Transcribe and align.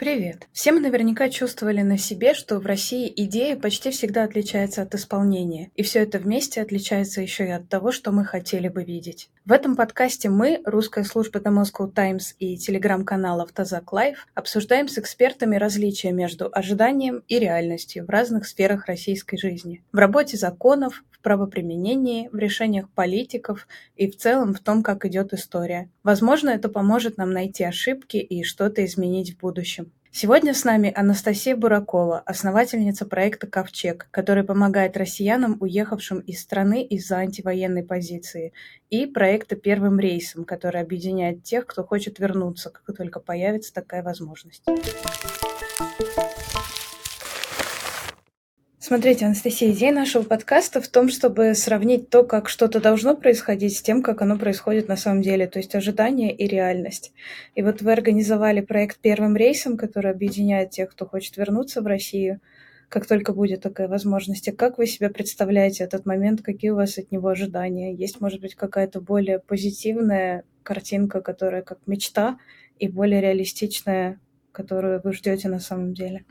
Привет! 0.00 0.48
Все 0.54 0.72
мы 0.72 0.80
наверняка 0.80 1.28
чувствовали 1.28 1.82
на 1.82 1.98
себе, 1.98 2.32
что 2.32 2.58
в 2.58 2.64
России 2.64 3.12
идея 3.16 3.54
почти 3.54 3.90
всегда 3.90 4.24
отличается 4.24 4.80
от 4.80 4.94
исполнения, 4.94 5.70
и 5.76 5.82
все 5.82 5.98
это 5.98 6.18
вместе 6.18 6.62
отличается 6.62 7.20
еще 7.20 7.44
и 7.44 7.50
от 7.50 7.68
того, 7.68 7.92
что 7.92 8.10
мы 8.10 8.24
хотели 8.24 8.68
бы 8.68 8.82
видеть. 8.82 9.28
В 9.46 9.52
этом 9.52 9.74
подкасте 9.74 10.28
мы, 10.28 10.60
русская 10.66 11.02
служба 11.02 11.40
The 11.40 11.50
Moscow 11.50 11.90
Times 11.90 12.34
и 12.38 12.58
телеграм-канал 12.58 13.40
Автозак 13.40 13.90
Лайв, 13.90 14.26
обсуждаем 14.34 14.86
с 14.86 14.98
экспертами 14.98 15.56
различия 15.56 16.12
между 16.12 16.50
ожиданием 16.52 17.24
и 17.26 17.38
реальностью 17.38 18.04
в 18.04 18.10
разных 18.10 18.46
сферах 18.46 18.84
российской 18.84 19.38
жизни. 19.38 19.82
В 19.92 19.96
работе 19.96 20.36
законов, 20.36 21.02
в 21.10 21.20
правоприменении, 21.20 22.28
в 22.30 22.36
решениях 22.36 22.90
политиков 22.90 23.66
и 23.96 24.10
в 24.10 24.16
целом 24.16 24.52
в 24.52 24.60
том, 24.60 24.82
как 24.82 25.06
идет 25.06 25.32
история. 25.32 25.88
Возможно, 26.02 26.50
это 26.50 26.68
поможет 26.68 27.16
нам 27.16 27.32
найти 27.32 27.64
ошибки 27.64 28.18
и 28.18 28.44
что-то 28.44 28.84
изменить 28.84 29.34
в 29.34 29.38
будущем. 29.40 29.90
Сегодня 30.12 30.54
с 30.54 30.64
нами 30.64 30.92
Анастасия 30.92 31.54
Буракова, 31.54 32.18
основательница 32.26 33.06
проекта 33.06 33.46
«Ковчег», 33.46 34.08
который 34.10 34.42
помогает 34.42 34.96
россиянам, 34.96 35.56
уехавшим 35.60 36.18
из 36.18 36.42
страны 36.42 36.82
из-за 36.82 37.18
антивоенной 37.18 37.84
позиции, 37.84 38.52
и 38.90 39.06
проекта 39.06 39.54
«Первым 39.54 40.00
рейсом», 40.00 40.44
который 40.44 40.80
объединяет 40.80 41.44
тех, 41.44 41.64
кто 41.64 41.84
хочет 41.84 42.18
вернуться, 42.18 42.70
как 42.70 42.96
только 42.96 43.20
появится 43.20 43.72
такая 43.72 44.02
возможность. 44.02 44.64
Смотрите, 48.82 49.26
Анастасия, 49.26 49.72
идея 49.72 49.92
нашего 49.92 50.22
подкаста 50.22 50.80
в 50.80 50.88
том, 50.88 51.10
чтобы 51.10 51.54
сравнить 51.54 52.08
то, 52.08 52.24
как 52.24 52.48
что-то 52.48 52.80
должно 52.80 53.14
происходить, 53.14 53.76
с 53.76 53.82
тем, 53.82 54.02
как 54.02 54.22
оно 54.22 54.38
происходит 54.38 54.88
на 54.88 54.96
самом 54.96 55.20
деле, 55.20 55.46
то 55.46 55.58
есть 55.58 55.74
ожидание 55.74 56.34
и 56.34 56.46
реальность. 56.46 57.12
И 57.54 57.60
вот 57.60 57.82
вы 57.82 57.92
организовали 57.92 58.62
проект 58.62 58.98
«Первым 58.98 59.36
рейсом», 59.36 59.76
который 59.76 60.10
объединяет 60.10 60.70
тех, 60.70 60.88
кто 60.92 61.04
хочет 61.04 61.36
вернуться 61.36 61.82
в 61.82 61.86
Россию, 61.86 62.40
как 62.88 63.06
только 63.06 63.34
будет 63.34 63.60
такая 63.60 63.86
возможность. 63.86 64.50
как 64.56 64.78
вы 64.78 64.86
себе 64.86 65.10
представляете 65.10 65.84
этот 65.84 66.06
момент, 66.06 66.40
какие 66.40 66.70
у 66.70 66.76
вас 66.76 66.96
от 66.96 67.12
него 67.12 67.28
ожидания? 67.28 67.94
Есть, 67.94 68.22
может 68.22 68.40
быть, 68.40 68.54
какая-то 68.54 69.02
более 69.02 69.40
позитивная 69.40 70.44
картинка, 70.62 71.20
которая 71.20 71.60
как 71.60 71.80
мечта, 71.86 72.38
и 72.78 72.88
более 72.88 73.20
реалистичная, 73.20 74.18
которую 74.52 75.02
вы 75.04 75.12
ждете 75.12 75.50
на 75.50 75.60
самом 75.60 75.92
деле? 75.92 76.24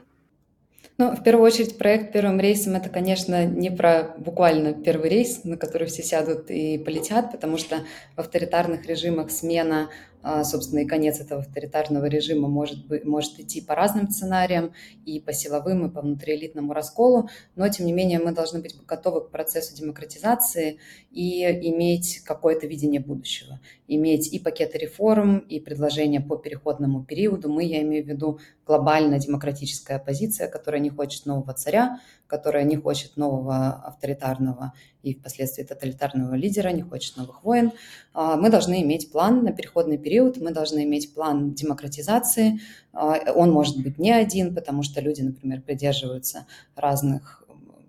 Ну, 0.97 1.15
в 1.15 1.23
первую 1.23 1.45
очередь, 1.45 1.77
проект 1.77 2.11
«Первым 2.11 2.41
рейсом»— 2.41 2.75
это, 2.75 2.89
конечно, 2.89 3.45
не 3.45 3.69
про 3.69 4.15
буквально 4.17 4.73
первый 4.73 5.09
рейс, 5.09 5.45
на 5.45 5.55
который 5.55 5.87
все 5.87 6.03
сядут 6.03 6.51
и 6.51 6.77
полетят, 6.77 7.31
потому 7.31 7.57
что 7.57 7.85
в 8.17 8.19
авторитарных 8.19 8.85
режимах 8.85 9.31
смена 9.31 9.89
а, 10.21 10.43
собственно, 10.43 10.79
и 10.79 10.85
конец 10.85 11.21
этого 11.21 11.41
авторитарного 11.41 12.05
режима 12.05 12.49
может, 12.49 12.85
быть, 12.87 13.05
может 13.05 13.39
идти 13.39 13.61
по 13.61 13.73
разным 13.73 14.09
сценариям, 14.09 14.73
и 15.05 15.21
по 15.21 15.31
силовым, 15.31 15.87
и 15.87 15.89
по 15.89 16.01
внутриэлитному 16.01 16.73
расколу, 16.73 17.29
но, 17.55 17.69
тем 17.69 17.85
не 17.85 17.93
менее, 17.93 18.19
мы 18.19 18.33
должны 18.33 18.59
быть 18.59 18.75
готовы 18.85 19.21
к 19.21 19.31
процессу 19.31 19.75
демократизации 19.77 20.79
и 21.11 21.43
иметь 21.43 22.21
какое-то 22.23 22.67
видение 22.67 23.01
будущего, 23.01 23.59
иметь 23.87 24.31
и 24.31 24.37
пакеты 24.37 24.77
реформ, 24.77 25.39
и 25.39 25.59
предложения 25.59 26.21
по 26.21 26.37
переходному 26.37 27.03
периоду. 27.03 27.49
Мы, 27.49 27.63
я 27.63 27.81
имею 27.81 28.05
в 28.05 28.07
виду, 28.07 28.39
глобальная 28.65 29.19
демократическая 29.19 29.95
оппозиция, 29.95 30.47
которая 30.47 30.81
не 30.81 30.91
хочет 30.91 31.25
нового 31.25 31.53
царя, 31.53 31.99
которая 32.27 32.63
не 32.63 32.75
хочет 32.75 33.17
нового 33.17 33.69
авторитарного 33.87 34.73
и 35.01 35.15
впоследствии 35.15 35.63
тоталитарного 35.63 36.35
лидера, 36.35 36.69
не 36.69 36.83
хочет 36.83 37.17
новых 37.17 37.43
войн. 37.43 37.71
А, 38.13 38.35
мы 38.35 38.51
должны 38.51 38.83
иметь 38.83 39.11
план 39.11 39.43
на 39.43 39.51
переходный 39.51 39.97
период, 39.97 40.37
мы 40.37 40.51
должны 40.51 40.83
иметь 40.83 41.15
план 41.15 41.55
демократизации. 41.55 42.59
А, 42.93 43.17
он 43.33 43.51
может 43.51 43.81
быть 43.81 43.97
не 43.97 44.11
один, 44.11 44.53
потому 44.53 44.83
что 44.83 45.01
люди, 45.01 45.21
например, 45.21 45.61
придерживаются 45.61 46.45
разных 46.75 47.43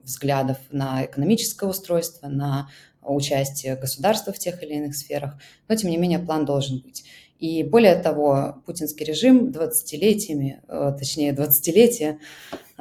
взглядов 0.04 0.58
на 0.70 1.04
экономическое 1.04 1.68
устройство, 1.68 2.28
на 2.28 2.68
участие 3.02 3.76
государства 3.76 4.32
в 4.32 4.38
тех 4.38 4.62
или 4.62 4.74
иных 4.74 4.96
сферах, 4.96 5.34
но 5.68 5.74
тем 5.74 5.90
не 5.90 5.96
менее 5.96 6.18
план 6.18 6.44
должен 6.44 6.80
быть. 6.80 7.04
И 7.40 7.62
более 7.62 7.96
того, 7.96 8.62
путинский 8.66 9.06
режим 9.06 9.48
20-летиями, 9.48 10.60
э, 10.68 10.92
точнее 10.98 11.32
20-летия, 11.32 12.18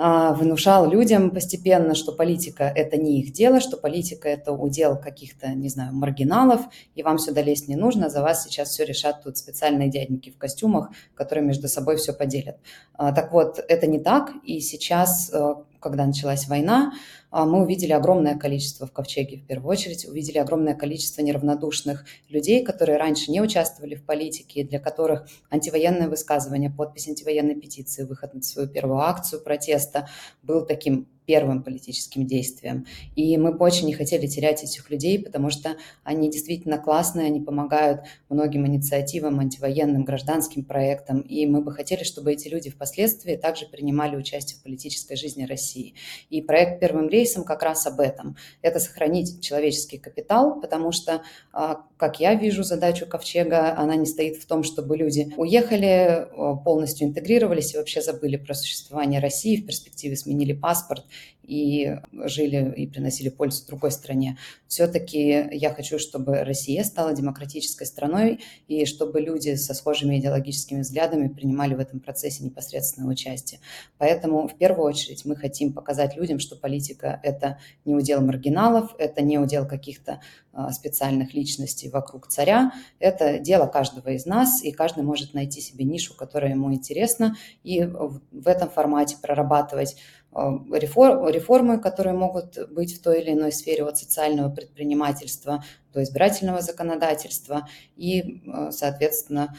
а, 0.02 0.34
внушал 0.34 0.90
людям 0.90 1.32
постепенно, 1.32 1.94
что 1.94 2.14
политика– 2.14 2.64
это 2.76 2.96
не 2.96 3.22
их 3.22 3.34
дело, 3.34 3.60
что 3.60 3.76
политика– 3.76 4.30
это 4.30 4.54
удел 4.54 4.98
каких-то, 4.98 5.50
не 5.50 5.68
знаю, 5.68 5.94
маргиналов, 5.94 6.62
и 6.96 7.04
вам 7.04 7.20
сюда 7.20 7.42
лезть 7.42 7.68
не 7.68 7.76
нужно, 7.76 8.10
за 8.10 8.22
вас 8.22 8.46
сейчас 8.46 8.70
все 8.70 8.86
решат 8.86 9.24
тут 9.24 9.38
специальные 9.38 9.90
дяденьки 9.90 10.30
в 10.30 10.38
костюмах, 10.38 10.92
которые 11.16 11.46
между 11.46 11.68
собой 11.68 11.98
все 11.98 12.14
поделят. 12.14 12.60
А, 12.94 13.12
так 13.12 13.34
вот, 13.34 13.60
это 13.68 13.88
не 13.88 14.00
так, 14.00 14.32
и 14.46 14.62
сейчас 14.62 15.32
э, 15.34 15.54
когда 15.80 16.06
началась 16.06 16.48
война, 16.48 16.94
мы 17.32 17.62
увидели 17.62 17.92
огромное 17.92 18.38
количество 18.38 18.88
в 18.88 18.92
Ковчеге, 18.92 19.38
в 19.38 19.46
первую 19.46 19.72
очередь, 19.72 20.06
увидели 20.08 20.38
огромное 20.38 20.76
количество 20.76 21.22
неравнодушных 21.22 22.06
людей, 22.30 22.64
которые 22.64 22.98
раньше 22.98 23.32
не 23.32 23.42
участвовали 23.42 23.96
в 23.96 24.04
политике, 24.04 24.64
для 24.64 24.80
которых 24.80 25.28
антивоенное 25.50 26.10
высказывание, 26.10 26.70
подпись 26.70 27.08
антивоенной 27.08 27.56
петиции, 27.56 28.04
выход 28.04 28.34
на 28.34 28.42
свою 28.42 28.68
первую 28.68 29.00
акцию 29.00 29.42
протеста 29.42 30.10
был 30.44 30.66
таким 30.66 31.08
первым 31.30 31.62
политическим 31.62 32.26
действием. 32.26 32.88
И 33.16 33.38
мы 33.38 33.52
бы 33.52 33.64
очень 33.64 33.86
не 33.86 33.94
хотели 33.94 34.26
терять 34.26 34.64
этих 34.64 34.90
людей, 34.90 35.24
потому 35.24 35.52
что 35.52 35.76
они 36.04 36.28
действительно 36.32 36.80
классные, 36.80 37.28
они 37.28 37.40
помогают 37.40 38.02
многим 38.30 38.66
инициативам, 38.66 39.40
антивоенным, 39.40 40.06
гражданским 40.06 40.64
проектам. 40.64 41.20
И 41.20 41.46
мы 41.46 41.62
бы 41.62 41.72
хотели, 41.72 42.04
чтобы 42.04 42.34
эти 42.34 42.48
люди 42.48 42.72
впоследствии 42.72 43.36
также 43.36 43.68
принимали 43.68 44.16
участие 44.16 44.58
в 44.58 44.64
политической 44.64 45.16
жизни 45.18 45.44
России. 45.44 45.94
И 46.32 46.42
проект 46.42 46.80
«Первым 46.80 47.08
рейсом» 47.10 47.19
как 47.44 47.64
раз 47.64 47.86
об 47.88 48.00
этом. 48.00 48.36
Это 48.62 48.80
сохранить 48.80 49.42
человеческий 49.42 49.98
капитал, 49.98 50.60
потому 50.60 50.92
что, 50.92 51.22
а, 51.52 51.82
как 51.98 52.20
я 52.20 52.36
вижу 52.36 52.64
задачу 52.64 53.06
Ковчега, 53.06 53.78
она 53.78 53.96
не 53.96 54.06
стоит 54.06 54.38
в 54.38 54.46
том, 54.46 54.64
чтобы 54.64 54.98
люди 54.98 55.34
уехали, 55.38 56.28
полностью 56.64 57.08
интегрировались 57.08 57.74
и 57.74 57.78
вообще 57.78 58.02
забыли 58.02 58.38
про 58.38 58.54
существование 58.54 59.20
России, 59.20 59.58
в 59.58 59.66
перспективе 59.66 60.16
сменили 60.16 60.54
паспорт 60.54 61.06
и 61.50 61.98
жили 62.14 62.74
и 62.78 62.86
приносили 62.86 63.30
пользу 63.30 63.66
другой 63.66 63.92
стране. 63.92 64.38
Все-таки 64.68 65.50
я 65.52 65.74
хочу, 65.74 65.98
чтобы 65.98 66.44
Россия 66.44 66.84
стала 66.84 67.14
демократической 67.14 67.86
страной 67.86 68.42
и 68.68 68.86
чтобы 68.86 69.20
люди 69.20 69.56
со 69.56 69.74
схожими 69.74 70.20
идеологическими 70.20 70.82
взглядами 70.82 71.28
принимали 71.28 71.74
в 71.74 71.80
этом 71.80 72.00
процессе 72.00 72.44
непосредственное 72.44 73.10
участие. 73.10 73.60
Поэтому 73.98 74.48
в 74.48 74.56
первую 74.58 74.86
очередь 74.86 75.26
мы 75.26 75.36
хотим 75.36 75.74
показать 75.74 76.16
людям, 76.16 76.38
что 76.38 76.56
политика– 76.56 77.20
это 77.24 77.58
не 77.84 77.96
удел 77.96 78.22
маргиналов, 78.22 78.94
это 79.00 79.22
не 79.24 79.40
удел 79.40 79.68
каких-то 79.68 80.22
а, 80.52 80.72
специальных 80.72 81.34
личностей 81.34 81.90
вокруг 81.90 82.28
царя. 82.28 82.74
Это 83.00 83.40
дело 83.40 83.66
каждого 83.66 84.10
из 84.10 84.26
нас, 84.26 84.64
и 84.64 84.72
каждый 84.72 85.04
может 85.04 85.34
найти 85.34 85.62
себе 85.62 85.86
нишу, 85.86 86.16
которая 86.16 86.52
ему 86.52 86.74
интересна, 86.74 87.36
и 87.64 87.84
в 87.86 88.48
этом 88.48 88.70
формате 88.70 89.18
прорабатывать 89.22 89.96
а, 90.32 90.60
реформы, 90.72 91.80
которые 91.80 92.14
могут 92.14 92.72
быть 92.72 92.98
в 92.98 93.02
той 93.02 93.22
или 93.22 93.32
иной 93.32 93.52
сфере 93.52 93.84
от 93.84 93.98
социального 93.98 94.50
предпринимательства 94.50 95.64
до 95.94 96.04
избирательного 96.04 96.62
законодательства 96.62 97.68
и, 97.96 98.44
а, 98.48 98.72
соответственно, 98.72 99.56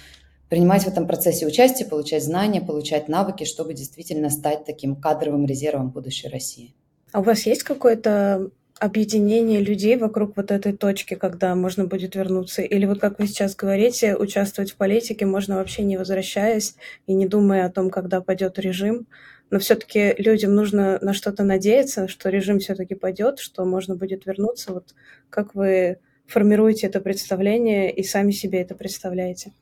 принимать 0.48 0.84
в 0.84 0.88
этом 0.88 1.06
процессе 1.06 1.46
участие, 1.46 1.88
получать 1.88 2.24
знания, 2.24 2.60
получать 2.60 3.08
навыки, 3.08 3.44
чтобы 3.44 3.74
действительно 3.74 4.30
стать 4.30 4.64
таким 4.64 4.96
кадровым 4.96 5.46
резервом 5.46 5.90
будущей 5.90 6.28
России. 6.28 6.74
А 7.12 7.20
у 7.20 7.22
вас 7.22 7.46
есть 7.46 7.62
какое-то 7.62 8.50
объединение 8.80 9.60
людей 9.60 9.96
вокруг 9.96 10.36
вот 10.36 10.50
этой 10.50 10.72
точки, 10.72 11.14
когда 11.14 11.54
можно 11.54 11.84
будет 11.86 12.16
вернуться? 12.16 12.62
Или 12.62 12.86
вот 12.86 13.00
как 13.00 13.18
вы 13.18 13.28
сейчас 13.28 13.54
говорите, 13.54 14.16
участвовать 14.16 14.72
в 14.72 14.76
политике 14.76 15.26
можно 15.26 15.56
вообще 15.56 15.84
не 15.84 15.96
возвращаясь 15.96 16.74
и 17.06 17.14
не 17.14 17.28
думая 17.28 17.66
о 17.66 17.70
том, 17.70 17.90
когда 17.90 18.20
пойдет 18.20 18.58
режим? 18.58 19.06
но 19.50 19.58
все-таки 19.58 20.14
людям 20.18 20.54
нужно 20.54 20.98
на 21.02 21.12
что-то 21.12 21.42
надеяться, 21.44 22.08
что 22.08 22.28
режим 22.28 22.60
все-таки 22.60 22.94
пойдет, 22.94 23.40
что 23.40 23.64
можно 23.64 23.96
будет 23.96 24.24
вернуться. 24.26 24.72
Вот 24.72 24.94
как 25.28 25.54
вы 25.54 25.98
формируете 26.26 26.86
это 26.86 27.00
представление 27.00 27.92
и 27.92 28.04
сами 28.04 28.30
себе 28.30 28.60
это 28.62 28.74
представляете? 28.76 29.52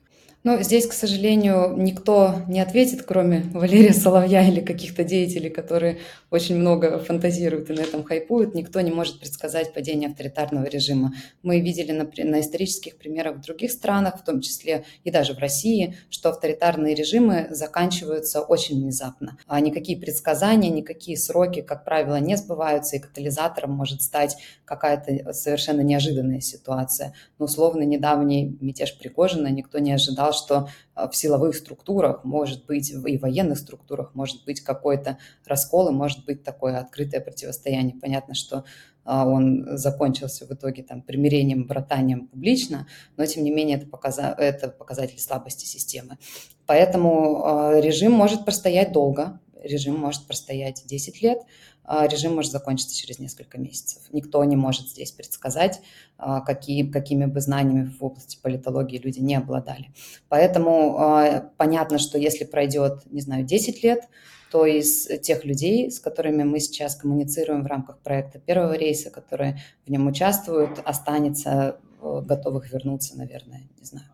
Ну, 0.44 0.62
здесь, 0.62 0.86
к 0.86 0.92
сожалению, 0.92 1.74
никто 1.76 2.36
не 2.46 2.60
ответит, 2.60 3.02
кроме 3.02 3.40
Валерия 3.52 3.92
Соловья 3.92 4.46
или 4.46 4.60
каких-то 4.60 5.02
деятелей, 5.02 5.50
которые 5.50 5.98
очень 6.30 6.56
много 6.56 7.00
фантазируют 7.00 7.70
и 7.70 7.72
на 7.72 7.80
этом 7.80 8.04
хайпуют. 8.04 8.54
Никто 8.54 8.80
не 8.80 8.92
может 8.92 9.18
предсказать 9.18 9.74
падение 9.74 10.10
авторитарного 10.10 10.66
режима. 10.66 11.12
Мы 11.42 11.60
видели 11.60 11.90
на, 11.90 12.04
на 12.04 12.40
исторических 12.40 12.98
примерах 12.98 13.38
в 13.38 13.40
других 13.40 13.72
странах, 13.72 14.20
в 14.20 14.24
том 14.24 14.40
числе 14.40 14.84
и 15.02 15.10
даже 15.10 15.34
в 15.34 15.38
России, 15.38 15.96
что 16.08 16.28
авторитарные 16.28 16.94
режимы 16.94 17.48
заканчиваются 17.50 18.40
очень 18.40 18.80
внезапно. 18.80 19.38
А 19.48 19.58
никакие 19.58 19.98
предсказания, 19.98 20.70
никакие 20.70 21.16
сроки, 21.16 21.62
как 21.62 21.84
правило, 21.84 22.20
не 22.20 22.36
сбываются, 22.36 22.94
и 22.94 23.00
катализатором 23.00 23.72
может 23.72 24.02
стать 24.02 24.36
какая-то 24.64 25.32
совершенно 25.32 25.80
неожиданная 25.80 26.40
ситуация. 26.40 27.12
Но 27.40 27.46
условно 27.46 27.82
недавний 27.82 28.56
мятеж 28.60 28.96
Пригожина 28.96 29.48
никто 29.48 29.80
не 29.80 29.92
ожидал 29.92 30.27
что 30.32 30.68
в 30.94 31.12
силовых 31.12 31.54
структурах 31.54 32.24
может 32.24 32.66
быть, 32.66 32.90
и 32.90 33.18
в 33.18 33.20
военных 33.22 33.58
структурах 33.58 34.14
может 34.14 34.44
быть 34.44 34.60
какой-то 34.60 35.18
раскол, 35.46 35.88
и 35.88 35.92
может 35.92 36.24
быть 36.24 36.42
такое 36.42 36.78
открытое 36.78 37.20
противостояние. 37.20 37.96
Понятно, 38.00 38.34
что 38.34 38.64
он 39.04 39.78
закончился 39.78 40.46
в 40.46 40.50
итоге 40.50 40.82
там, 40.82 41.02
примирением, 41.02 41.66
братанием 41.66 42.26
публично, 42.26 42.86
но 43.16 43.24
тем 43.24 43.44
не 43.44 43.50
менее 43.50 43.78
это, 43.78 43.86
показа 43.86 44.34
это 44.36 44.68
показатель 44.68 45.18
слабости 45.18 45.64
системы. 45.64 46.18
Поэтому 46.66 47.72
режим 47.80 48.12
может 48.12 48.44
простоять 48.44 48.92
долго, 48.92 49.40
режим 49.62 49.96
может 49.96 50.26
простоять 50.26 50.82
10 50.86 51.22
лет, 51.22 51.42
а, 51.84 52.06
режим 52.06 52.34
может 52.34 52.52
закончиться 52.52 52.94
через 52.96 53.18
несколько 53.18 53.58
месяцев. 53.58 54.02
Никто 54.12 54.44
не 54.44 54.56
может 54.56 54.88
здесь 54.88 55.10
предсказать, 55.10 55.80
а, 56.18 56.40
какие, 56.40 56.86
какими 56.86 57.24
бы 57.24 57.40
знаниями 57.40 57.90
в 57.98 58.04
области 58.04 58.38
политологии 58.42 58.98
люди 58.98 59.20
не 59.20 59.36
обладали. 59.36 59.90
Поэтому 60.28 60.98
а, 60.98 61.50
понятно, 61.56 61.98
что 61.98 62.18
если 62.18 62.44
пройдет, 62.44 63.02
не 63.10 63.22
знаю, 63.22 63.44
10 63.44 63.82
лет, 63.82 64.02
то 64.50 64.66
из 64.66 65.06
тех 65.22 65.44
людей, 65.44 65.90
с 65.90 66.00
которыми 66.00 66.42
мы 66.42 66.60
сейчас 66.60 66.96
коммуницируем 66.96 67.62
в 67.62 67.66
рамках 67.66 67.98
проекта 67.98 68.38
первого 68.38 68.74
рейса, 68.74 69.10
которые 69.10 69.60
в 69.86 69.90
нем 69.90 70.06
участвуют, 70.06 70.80
останется 70.84 71.80
э, 72.00 72.22
готовых 72.24 72.72
вернуться, 72.72 73.16
наверное, 73.16 73.68
не 73.78 73.84
знаю, 73.84 74.08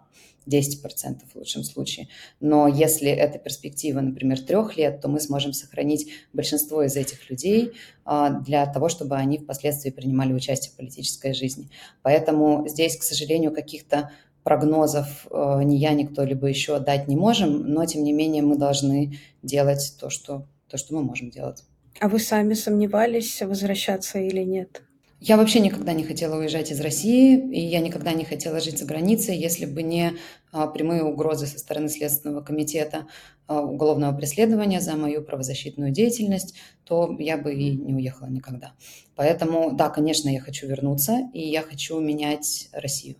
10% 0.46 1.20
в 1.32 1.36
лучшем 1.36 1.64
случае. 1.64 2.08
Но 2.40 2.68
если 2.68 3.08
это 3.10 3.38
перспектива, 3.38 4.00
например, 4.00 4.40
трех 4.40 4.76
лет, 4.76 5.00
то 5.00 5.08
мы 5.08 5.20
сможем 5.20 5.52
сохранить 5.52 6.10
большинство 6.32 6.82
из 6.82 6.96
этих 6.96 7.30
людей 7.30 7.72
а, 8.04 8.30
для 8.30 8.66
того, 8.66 8.88
чтобы 8.88 9.16
они 9.16 9.38
впоследствии 9.38 9.90
принимали 9.90 10.32
участие 10.32 10.72
в 10.72 10.76
политической 10.76 11.34
жизни. 11.34 11.68
Поэтому 12.02 12.66
здесь, 12.68 12.96
к 12.96 13.02
сожалению, 13.02 13.52
каких-то 13.52 14.10
прогнозов 14.42 15.26
а, 15.30 15.62
ни 15.62 15.76
я, 15.76 15.92
ни 15.94 16.04
кто-либо 16.04 16.46
еще 16.46 16.78
дать 16.78 17.08
не 17.08 17.16
можем, 17.16 17.66
но 17.66 17.84
тем 17.86 18.04
не 18.04 18.12
менее 18.12 18.42
мы 18.42 18.56
должны 18.56 19.18
делать 19.42 19.96
то, 19.98 20.10
что, 20.10 20.46
то, 20.68 20.76
что 20.76 20.94
мы 20.94 21.02
можем 21.02 21.30
делать. 21.30 21.64
А 22.00 22.08
вы 22.08 22.18
сами 22.18 22.54
сомневались, 22.54 23.40
возвращаться 23.42 24.18
или 24.18 24.42
нет? 24.42 24.82
Я 25.26 25.38
вообще 25.38 25.60
никогда 25.60 25.94
не 25.94 26.04
хотела 26.04 26.38
уезжать 26.38 26.70
из 26.70 26.82
России, 26.82 27.50
и 27.50 27.58
я 27.58 27.80
никогда 27.80 28.12
не 28.12 28.26
хотела 28.26 28.60
жить 28.60 28.78
за 28.78 28.84
границей, 28.84 29.38
если 29.38 29.64
бы 29.64 29.82
не 29.82 30.12
а, 30.52 30.66
прямые 30.66 31.02
угрозы 31.02 31.46
со 31.46 31.58
стороны 31.58 31.88
Следственного 31.88 32.42
комитета 32.42 33.06
а, 33.46 33.62
уголовного 33.62 34.14
преследования 34.14 34.82
за 34.82 34.96
мою 34.96 35.22
правозащитную 35.22 35.92
деятельность, 35.92 36.56
то 36.84 37.16
я 37.18 37.38
бы 37.38 37.54
и 37.54 37.70
не 37.70 37.94
уехала 37.94 38.26
никогда. 38.26 38.74
Поэтому, 39.16 39.72
да, 39.72 39.88
конечно, 39.88 40.28
я 40.28 40.42
хочу 40.42 40.66
вернуться, 40.66 41.30
и 41.32 41.40
я 41.40 41.62
хочу 41.62 41.98
менять 42.00 42.68
Россию. 42.72 43.16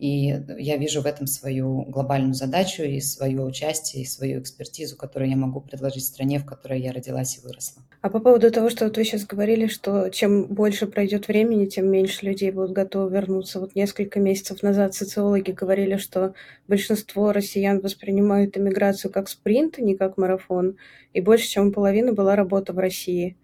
И 0.00 0.34
я 0.58 0.78
вижу 0.78 1.02
в 1.02 1.06
этом 1.06 1.26
свою 1.26 1.82
глобальную 1.82 2.32
задачу 2.32 2.82
и 2.82 3.00
свое 3.00 3.42
участие, 3.42 4.02
и 4.02 4.06
свою 4.06 4.40
экспертизу, 4.40 4.96
которую 4.96 5.28
я 5.28 5.36
могу 5.36 5.60
предложить 5.60 6.06
стране, 6.06 6.38
в 6.38 6.46
которой 6.46 6.80
я 6.80 6.90
родилась 6.92 7.36
и 7.36 7.46
выросла. 7.46 7.82
А 8.00 8.08
по 8.08 8.18
поводу 8.18 8.50
того, 8.50 8.70
что 8.70 8.86
вот 8.86 8.96
вы 8.96 9.04
сейчас 9.04 9.26
говорили, 9.26 9.66
что 9.66 10.08
чем 10.08 10.46
больше 10.46 10.86
пройдет 10.86 11.28
времени, 11.28 11.66
тем 11.66 11.90
меньше 11.90 12.24
людей 12.24 12.50
будут 12.50 12.72
готовы 12.72 13.12
вернуться. 13.12 13.60
Вот 13.60 13.74
несколько 13.74 14.20
месяцев 14.20 14.62
назад 14.62 14.94
социологи 14.94 15.50
говорили, 15.50 15.98
что 15.98 16.32
большинство 16.66 17.32
россиян 17.32 17.78
воспринимают 17.80 18.56
иммиграцию 18.56 19.12
как 19.12 19.28
спринт, 19.28 19.74
а 19.76 19.82
не 19.82 19.96
как 19.96 20.16
марафон, 20.16 20.78
и 21.12 21.20
больше, 21.20 21.46
чем 21.46 21.72
половина 21.72 22.14
была 22.14 22.36
работа 22.36 22.72
в 22.72 22.78
России 22.78 23.36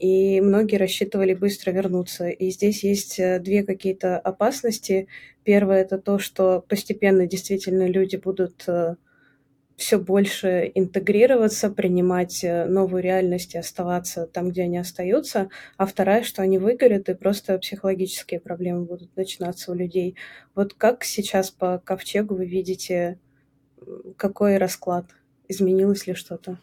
и 0.00 0.40
многие 0.40 0.76
рассчитывали 0.76 1.34
быстро 1.34 1.72
вернуться. 1.72 2.28
И 2.30 2.50
здесь 2.50 2.82
есть 2.84 3.20
э, 3.20 3.38
две 3.38 3.64
какие-то 3.64 4.18
опасности. 4.18 5.08
Первое 5.44 5.82
это 5.82 5.98
то, 5.98 6.18
что 6.18 6.64
постепенно 6.66 7.26
действительно 7.26 7.86
люди 7.86 8.16
будут 8.16 8.64
э, 8.66 8.96
все 9.76 9.98
больше 9.98 10.72
интегрироваться, 10.74 11.68
принимать 11.68 12.42
э, 12.42 12.64
новую 12.64 13.02
реальность 13.02 13.54
и 13.54 13.58
оставаться 13.58 14.26
там, 14.26 14.48
где 14.48 14.62
они 14.62 14.78
остаются. 14.78 15.50
А 15.76 15.84
вторая, 15.84 16.22
что 16.22 16.40
они 16.40 16.56
выгорят, 16.56 17.10
и 17.10 17.14
просто 17.14 17.58
психологические 17.58 18.40
проблемы 18.40 18.86
будут 18.86 19.14
начинаться 19.16 19.70
у 19.70 19.74
людей. 19.74 20.16
Вот 20.54 20.72
как 20.72 21.04
сейчас 21.04 21.50
по 21.50 21.78
ковчегу 21.78 22.36
вы 22.36 22.46
видите, 22.46 23.18
какой 24.16 24.56
расклад? 24.56 25.04
Изменилось 25.46 26.06
ли 26.06 26.14
что-то? 26.14 26.58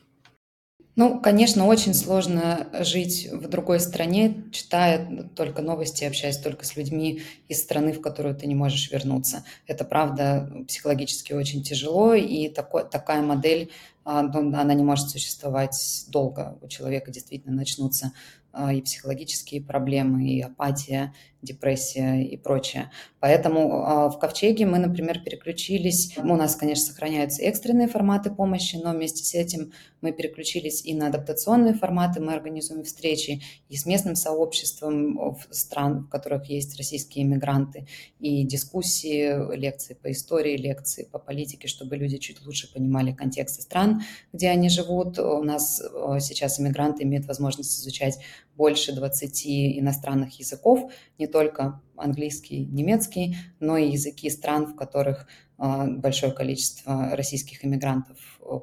Ну, 0.97 1.21
конечно, 1.21 1.67
очень 1.67 1.93
сложно 1.93 2.69
жить 2.79 3.29
в 3.31 3.47
другой 3.47 3.79
стране, 3.79 4.45
читая 4.51 5.29
только 5.35 5.61
новости, 5.61 6.03
общаясь 6.03 6.39
только 6.39 6.65
с 6.65 6.75
людьми 6.75 7.21
из 7.47 7.61
страны, 7.61 7.93
в 7.93 8.01
которую 8.01 8.35
ты 8.35 8.47
не 8.47 8.55
можешь 8.55 8.91
вернуться. 8.91 9.43
Это, 9.67 9.85
правда, 9.85 10.51
психологически 10.67 11.33
очень 11.33 11.61
тяжело, 11.61 12.15
и 12.15 12.49
такой, 12.49 12.83
такая 12.83 13.21
модель, 13.21 13.69
а, 14.05 14.23
ну, 14.23 14.39
она 14.57 14.73
не 14.73 14.83
может 14.83 15.09
существовать 15.09 16.05
долго. 16.09 16.57
У 16.63 16.67
человека 16.67 17.11
действительно 17.11 17.55
начнутся 17.55 18.13
а, 18.51 18.73
и 18.73 18.81
психологические 18.81 19.61
проблемы, 19.61 20.27
и 20.27 20.41
апатия, 20.41 21.13
депрессия 21.47 22.21
и 22.21 22.37
прочее. 22.37 22.91
Поэтому 23.19 23.83
а, 23.83 24.09
в 24.09 24.19
Ковчеге 24.19 24.65
мы, 24.65 24.77
например, 24.77 25.19
переключились, 25.23 26.15
у 26.17 26.35
нас, 26.35 26.55
конечно, 26.55 26.85
сохраняются 26.85 27.41
экстренные 27.41 27.87
форматы 27.87 28.29
помощи, 28.29 28.75
но 28.75 28.91
вместе 28.91 29.23
с 29.23 29.33
этим 29.33 29.71
мы 30.01 30.11
переключились 30.11 30.85
и 30.85 30.93
на 30.93 31.07
адаптационные 31.07 31.73
форматы, 31.73 32.21
мы 32.21 32.33
организуем 32.33 32.83
встречи 32.83 33.41
и 33.69 33.75
с 33.75 33.85
местным 33.85 34.15
сообществом 34.15 35.37
стран, 35.49 36.05
в 36.05 36.09
которых 36.09 36.45
есть 36.49 36.77
российские 36.77 37.25
иммигранты, 37.25 37.87
и 38.19 38.43
дискуссии, 38.43 39.55
лекции 39.55 39.95
по 39.95 40.11
истории, 40.11 40.55
лекции 40.55 41.07
по 41.11 41.19
политике, 41.19 41.67
чтобы 41.67 41.97
люди 41.97 42.17
чуть 42.17 42.45
лучше 42.45 42.71
понимали 42.71 43.11
контексты 43.11 43.61
стран, 43.61 44.01
где 44.33 44.49
они 44.49 44.69
живут. 44.69 45.17
У 45.19 45.43
нас 45.43 45.81
а, 45.81 46.19
сейчас 46.19 46.59
иммигранты 46.59 47.03
имеют 47.03 47.25
возможность 47.25 47.79
изучать 47.79 48.19
больше 48.57 48.93
20 48.93 49.47
иностранных 49.79 50.39
языков, 50.39 50.91
не 51.17 51.27
только 51.27 51.81
английский, 51.95 52.65
немецкий, 52.65 53.37
но 53.59 53.77
и 53.77 53.91
языки 53.91 54.29
стран, 54.29 54.65
в 54.65 54.75
которых 54.75 55.27
а, 55.57 55.85
большое 55.87 56.31
количество 56.31 57.15
российских 57.15 57.63
иммигрантов 57.63 58.17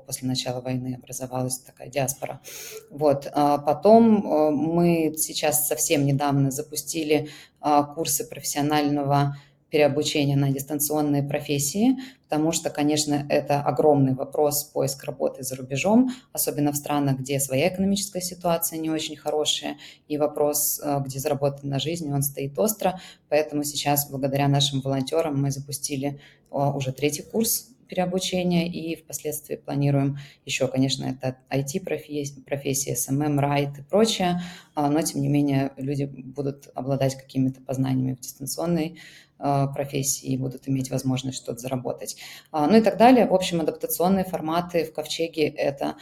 после 0.07 0.29
начала 0.29 0.61
войны 0.61 0.97
образовалась 1.01 1.59
такая 1.59 1.89
диаспора. 1.89 2.41
Вот. 2.91 3.29
А 3.33 3.59
потом 3.59 4.27
а, 4.27 4.51
мы 4.51 5.15
сейчас 5.17 5.67
совсем 5.69 6.05
недавно 6.05 6.51
запустили 6.51 7.31
курсы 7.95 8.29
профессионального 8.29 9.37
переобучения 9.75 10.37
на 10.37 10.53
дистанционные 10.53 11.25
профессии, 11.25 11.97
потому 12.23 12.53
что, 12.53 12.71
конечно, 12.71 13.27
это 13.29 13.61
огромный 13.61 14.15
вопрос 14.15 14.63
поиск 14.63 15.03
работы 15.03 15.43
за 15.43 15.57
рубежом, 15.57 16.13
особенно 16.33 16.71
в 16.71 16.77
странах, 16.77 17.19
где 17.19 17.41
своя 17.41 17.75
экономическая 17.75 18.21
ситуация 18.21 18.79
не 18.79 18.89
очень 18.89 19.17
хорошая, 19.17 19.77
и 20.07 20.17
вопрос, 20.17 20.81
э, 20.81 21.01
где 21.05 21.19
заработать 21.19 21.65
на 21.65 21.81
жизнь, 21.81 22.09
он 22.13 22.23
стоит 22.23 22.57
остро. 22.57 23.01
Поэтому 23.29 23.65
сейчас, 23.65 24.09
благодаря 24.09 24.47
нашим 24.47 24.81
волонтерам, 24.81 25.43
мы 25.43 25.51
запустили 25.51 26.21
уже 26.53 26.93
третий 26.93 27.23
курс 27.23 27.74
переобучения 27.85 28.67
и 28.67 28.97
впоследствии 28.97 29.57
планируем 29.57 30.19
еще, 30.45 30.69
конечно, 30.69 31.05
это 31.05 31.37
IT-профессии, 31.51 32.41
профессии, 32.41 32.95
SMM, 32.95 33.39
RIT 33.39 33.81
и 33.81 33.83
прочее, 33.83 34.41
а, 34.75 34.91
но, 34.91 35.03
тем 35.03 35.21
не 35.21 35.29
менее, 35.29 35.73
люди 35.77 36.05
будут 36.05 36.69
обладать 36.75 37.17
какими-то 37.17 37.61
познаниями 37.61 38.15
в 38.15 38.21
дистанционной 38.21 38.99
а, 39.39 39.67
профессии 39.69 40.27
и 40.27 40.37
будут 40.37 40.69
иметь 40.69 40.91
возможность 40.91 41.39
что-то 41.39 41.61
заработать. 41.61 42.17
А, 42.51 42.67
ну 42.67 42.77
и 42.77 42.81
так 42.81 42.97
далее. 42.97 43.27
В 43.27 43.35
общем, 43.35 43.61
адаптационные 43.61 44.25
форматы 44.25 44.85
в 44.85 44.93
Ковчеге– 44.93 45.49
это, 45.49 45.97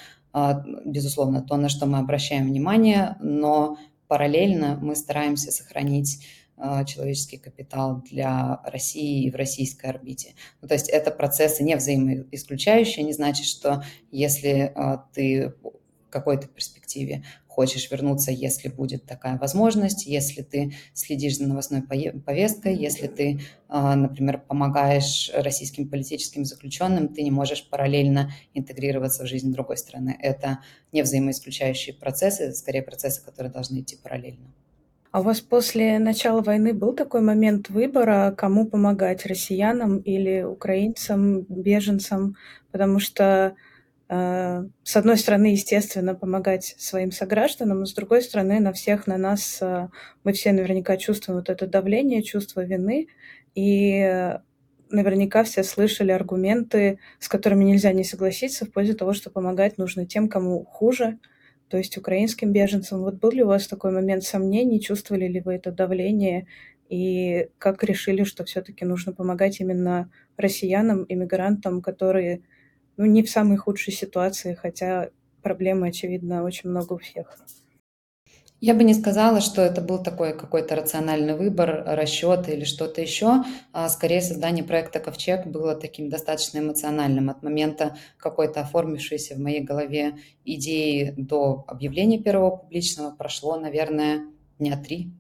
безусловно, 0.85 1.43
то, 1.43 1.57
на 1.57 1.69
что 1.69 1.87
мы 1.87 1.99
обращаем 1.99 2.47
внимание, 2.47 3.17
но 3.21 3.77
параллельно 4.09 4.79
мы 4.81 4.95
стараемся 4.95 5.51
сохранить 5.51 6.25
человеческий 6.87 7.39
капитал 7.39 8.03
для 8.11 8.61
России 8.65 9.25
и 9.25 9.31
в 9.31 9.37
российской 9.37 9.87
орбите. 9.87 10.35
Ну, 10.61 10.69
то 10.69 10.75
есть 10.75 10.89
это 10.89 11.11
процессы 11.11 11.63
не 11.63 11.77
взаимоисключающие, 11.77 13.05
не 13.05 13.13
значит, 13.13 13.47
что 13.47 13.83
если 14.11 14.73
ты 15.13 15.55
в 15.61 16.11
какой-то 16.11 16.47
перспективе 16.47 17.25
хочешь 17.53 17.91
вернуться, 17.91 18.33
если 18.33 18.69
будет 18.69 19.05
такая 19.05 19.39
возможность, 19.39 20.07
если 20.07 20.43
ты 20.43 20.73
следишь 20.95 21.37
за 21.37 21.47
новостной 21.47 21.83
повесткой, 21.83 22.77
если 22.77 23.09
ты, 23.09 23.41
а, 23.69 23.95
например, 23.95 24.39
помогаешь 24.39 25.31
российским 25.35 25.89
политическим 25.89 26.45
заключенным, 26.47 27.09
ты 27.09 27.23
не 27.23 27.31
можешь 27.31 27.69
параллельно 27.69 28.33
интегрироваться 28.55 29.25
в 29.25 29.27
жизнь 29.27 29.53
другой 29.53 29.77
страны. 29.77 30.17
Это 30.19 30.61
не 30.93 31.03
взаимоисключающие 31.03 31.95
процессы, 31.95 32.53
скорее 32.53 32.83
процессы, 32.83 33.23
которые 33.23 33.53
должны 33.53 33.81
идти 33.81 33.97
параллельно. 33.97 34.53
А 35.13 35.21
у 35.21 35.23
вас 35.23 35.41
после 35.41 35.99
начала 35.99 36.43
войны 36.43 36.73
был 36.73 36.95
такой 36.95 37.21
момент 37.21 37.71
выбора, 37.71 38.35
кому 38.37 38.67
помогать, 38.67 39.27
россиянам 39.27 39.99
или 39.99 40.43
украинцам, 40.43 41.43
беженцам? 41.43 42.37
Потому 42.71 42.99
что 42.99 43.55
Э, 44.15 44.65
с 44.83 44.97
одной 44.97 45.17
стороны, 45.17 45.47
естественно, 45.47 46.15
помогать 46.15 46.75
своим 46.77 47.13
согражданам, 47.13 47.81
но 47.81 47.87
с 47.87 47.95
другой 47.95 48.21
стороны, 48.21 48.61
на 48.61 48.75
всех, 48.75 49.07
на 49.07 49.17
нас, 49.17 49.59
э, 49.63 49.89
мы 50.23 50.35
все 50.35 50.53
наверняка 50.53 50.99
чувствуем 50.99 51.39
вот 51.39 51.49
это 51.49 51.67
давление, 51.67 52.23
чувство 52.23 52.63
вины, 52.63 53.09
и 53.55 54.37
наверняка 54.91 55.45
все 55.45 55.65
слышали 55.65 56.13
аргументы, 56.13 56.99
с 57.21 57.29
которыми 57.29 57.65
нельзя 57.65 57.93
не 57.93 58.05
согласиться 58.05 58.67
в 58.67 58.71
пользу 58.71 58.95
того, 58.95 59.15
что 59.15 59.31
помогать 59.31 59.79
нужно 59.79 60.05
тем, 60.05 60.29
кому 60.29 60.63
хуже, 60.67 61.19
то 61.73 61.79
есть 61.79 61.97
украинским 61.97 62.53
беженцам. 62.53 63.01
Вот 63.01 63.15
был 63.15 63.31
ли 63.31 63.43
у 63.43 63.47
вас 63.47 63.67
такой 63.67 63.93
момент 63.93 64.25
сомнений, 64.25 64.79
чувствовали 64.79 65.27
ли 65.27 65.41
вы 65.41 65.55
это 65.55 65.73
давление, 65.73 66.47
и 66.91 67.49
как 67.57 67.83
решили, 67.83 68.25
что 68.25 68.45
все-таки 68.45 68.85
нужно 68.85 69.15
помогать 69.15 69.59
именно 69.59 70.11
россиянам, 70.37 71.07
иммигрантам, 71.09 71.81
которые 71.81 72.43
ну, 72.99 73.07
не 73.07 73.23
в 73.23 73.31
самой 73.31 73.57
худшей 73.57 73.95
ситуации, 73.95 74.53
хотя 74.53 75.09
проблемы, 75.41 75.89
очевидно, 75.89 76.45
очень 76.45 76.69
много 76.69 76.93
у 76.93 76.99
всех. 76.99 77.39
Я 78.65 78.75
бы 78.75 78.85
не 78.85 78.95
сказала, 78.95 79.41
что 79.41 79.61
это 79.61 79.81
был 79.81 80.01
такой 80.01 80.39
какой-то 80.39 80.77
рациональный 80.77 81.35
выбор, 81.35 81.83
расчет 81.85 82.49
или 82.49 82.63
что-то 82.63 83.01
еще. 83.01 83.43
А 83.73 83.89
скорее, 83.89 84.21
создание 84.21 84.63
проекта 84.63 85.01
«Ковчег» 85.01 85.49
было 85.49 85.75
таким 85.75 86.09
достаточно 86.09 86.59
эмоциональным 86.59 87.29
от 87.29 87.43
момента 87.43 87.97
какой-то 88.19 88.61
оформившейся 88.61 89.35
в 89.35 89.41
моей 89.41 89.63
голове 89.63 90.19
идеи 90.45 91.13
до 91.17 91.65
объявления 91.67 92.23
первого 92.23 92.55
публичного 92.55 93.11
прошло, 93.11 93.57
наверное, 93.57 94.27
дня 94.61 94.77
три. 94.81 95.11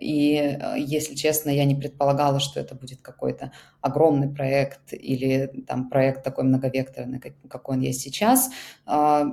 И, 0.00 0.36
э, 0.36 0.74
если 0.78 1.14
честно, 1.14 1.50
я 1.50 1.64
не 1.64 1.74
предполагала, 1.74 2.40
что 2.40 2.60
это 2.60 2.74
будет 2.74 3.00
какой-то 3.00 3.52
огромный 3.80 4.28
проект 4.28 4.92
или 4.92 5.64
там 5.66 5.88
проект 5.88 6.24
такой 6.24 6.44
многовекторный, 6.44 7.20
как, 7.20 7.32
какой 7.48 7.76
он 7.76 7.82
есть 7.82 8.00
сейчас. 8.00 8.50
А, 8.84 9.26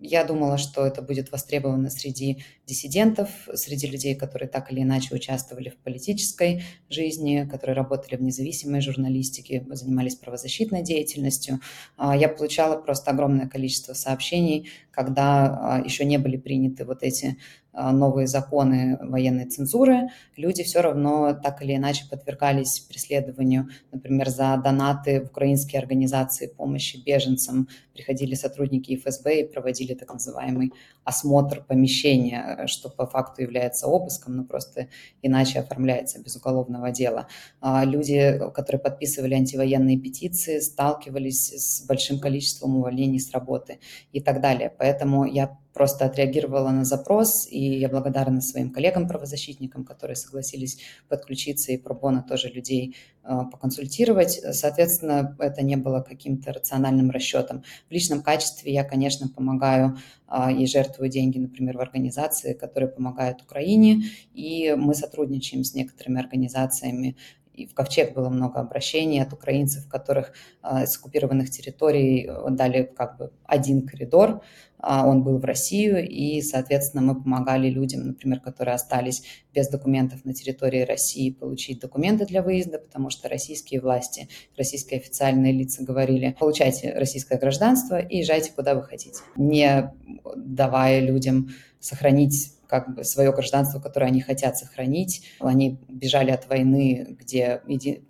я 0.00 0.24
думала, 0.24 0.56
что 0.56 0.86
это 0.86 1.02
будет 1.02 1.30
востребовано 1.30 1.90
среди 1.90 2.42
диссидентов, 2.66 3.28
среди 3.54 3.86
людей, 3.86 4.14
которые 4.14 4.48
так 4.48 4.72
или 4.72 4.80
иначе 4.80 5.14
участвовали 5.14 5.68
в 5.68 5.76
политической 5.76 6.62
жизни, 6.88 7.46
которые 7.50 7.76
работали 7.76 8.16
в 8.16 8.22
независимой 8.22 8.80
журналистике, 8.80 9.66
занимались 9.70 10.14
правозащитной 10.14 10.82
деятельностью. 10.82 11.60
А, 11.96 12.16
я 12.16 12.28
получала 12.28 12.80
просто 12.80 13.10
огромное 13.10 13.48
количество 13.48 13.92
сообщений, 13.92 14.70
когда 14.90 15.76
а, 15.76 15.82
еще 15.84 16.04
не 16.04 16.16
были 16.18 16.38
приняты 16.38 16.84
вот 16.84 17.02
эти 17.02 17.36
новые 17.72 18.26
законы 18.26 18.98
военной 19.00 19.46
цензуры, 19.46 20.08
люди 20.36 20.62
все 20.62 20.80
равно 20.80 21.34
так 21.34 21.62
или 21.62 21.76
иначе 21.76 22.04
подвергались 22.10 22.80
преследованию 22.80 23.68
например, 23.92 24.28
за 24.28 24.56
донаты 24.62 25.20
в 25.20 25.26
украинские 25.26 25.80
организации 25.80 26.46
помощи 26.46 26.96
беженцам 27.04 27.68
приходили 27.92 28.34
сотрудники 28.34 28.96
ФСБ 28.96 29.40
и 29.40 29.48
проводили 29.48 29.94
так 29.94 30.12
называемый 30.12 30.72
осмотр 31.04 31.62
помещения, 31.62 32.66
что 32.66 32.88
по 32.88 33.06
факту 33.06 33.42
является 33.42 33.86
обыском, 33.86 34.36
но 34.36 34.44
просто 34.44 34.88
иначе 35.22 35.60
оформляется 35.60 36.20
без 36.20 36.36
уголовного 36.36 36.90
дела. 36.90 37.26
А 37.60 37.84
люди, 37.84 38.40
которые 38.54 38.80
подписывали 38.80 39.34
антивоенные 39.34 39.98
петиции, 39.98 40.60
сталкивались 40.60 41.52
с 41.52 41.86
большим 41.86 42.20
количеством 42.20 42.76
увольнений 42.76 43.20
с 43.20 43.30
работы 43.32 43.80
и 44.12 44.20
так 44.20 44.40
далее. 44.40 44.72
Поэтому 44.78 45.24
я 45.24 45.58
просто 45.80 46.04
отреагировала 46.04 46.68
на 46.72 46.84
запрос, 46.84 47.48
и 47.50 47.58
я 47.58 47.88
благодарна 47.88 48.42
своим 48.42 48.70
коллегам-правозащитникам, 48.70 49.86
которые 49.86 50.14
согласились 50.14 50.76
подключиться 51.08 51.72
и 51.72 51.78
пробона 51.78 52.22
тоже 52.22 52.48
людей 52.48 52.96
а, 53.22 53.46
поконсультировать. 53.46 54.42
Соответственно, 54.52 55.34
это 55.38 55.62
не 55.62 55.76
было 55.76 56.02
каким-то 56.02 56.52
рациональным 56.52 57.10
расчетом. 57.10 57.64
В 57.88 57.92
личном 57.92 58.20
качестве 58.20 58.74
я, 58.74 58.84
конечно, 58.84 59.28
помогаю 59.28 59.96
а, 60.26 60.52
и 60.52 60.66
жертвую 60.66 61.08
деньги, 61.08 61.38
например, 61.38 61.78
в 61.78 61.80
организации, 61.80 62.52
которые 62.52 62.90
помогают 62.90 63.40
Украине, 63.40 64.02
и 64.34 64.74
мы 64.76 64.94
сотрудничаем 64.94 65.64
с 65.64 65.72
некоторыми 65.72 66.20
организациями 66.20 67.16
и 67.60 67.66
в 67.66 67.74
Ковчег 67.74 68.14
было 68.14 68.28
много 68.28 68.60
обращений 68.60 69.22
от 69.22 69.32
украинцев, 69.32 69.88
которых 69.88 70.32
э, 70.62 70.86
с 70.86 70.96
оккупированных 70.96 71.50
территорий 71.50 72.26
э, 72.26 72.50
дали 72.50 72.90
как 72.96 73.18
бы 73.18 73.32
один 73.44 73.86
коридор, 73.86 74.42
а, 74.82 75.06
он 75.06 75.22
был 75.22 75.38
в 75.38 75.44
Россию, 75.44 76.08
и, 76.08 76.40
соответственно, 76.40 77.02
мы 77.02 77.20
помогали 77.20 77.68
людям, 77.68 78.06
например, 78.06 78.40
которые 78.40 78.74
остались 78.74 79.22
без 79.54 79.68
документов 79.68 80.24
на 80.24 80.32
территории 80.32 80.82
России, 80.82 81.30
получить 81.30 81.80
документы 81.80 82.24
для 82.24 82.42
выезда, 82.42 82.78
потому 82.78 83.10
что 83.10 83.28
российские 83.28 83.80
власти, 83.80 84.28
российские 84.56 85.00
официальные 85.00 85.52
лица 85.52 85.84
говорили, 85.84 86.34
получайте 86.38 86.92
российское 86.94 87.38
гражданство 87.38 87.98
и 87.98 88.18
езжайте 88.18 88.52
куда 88.52 88.74
вы 88.74 88.82
хотите, 88.82 89.20
не 89.36 89.92
давая 90.34 91.00
людям 91.00 91.50
сохранить 91.78 92.54
как 92.70 92.94
бы 92.94 93.02
свое 93.02 93.32
гражданство, 93.32 93.80
которое 93.80 94.06
они 94.06 94.20
хотят 94.20 94.56
сохранить. 94.56 95.26
Они 95.40 95.80
бежали 95.88 96.30
от 96.30 96.48
войны, 96.48 97.16
где 97.18 97.62
еди, 97.66 98.04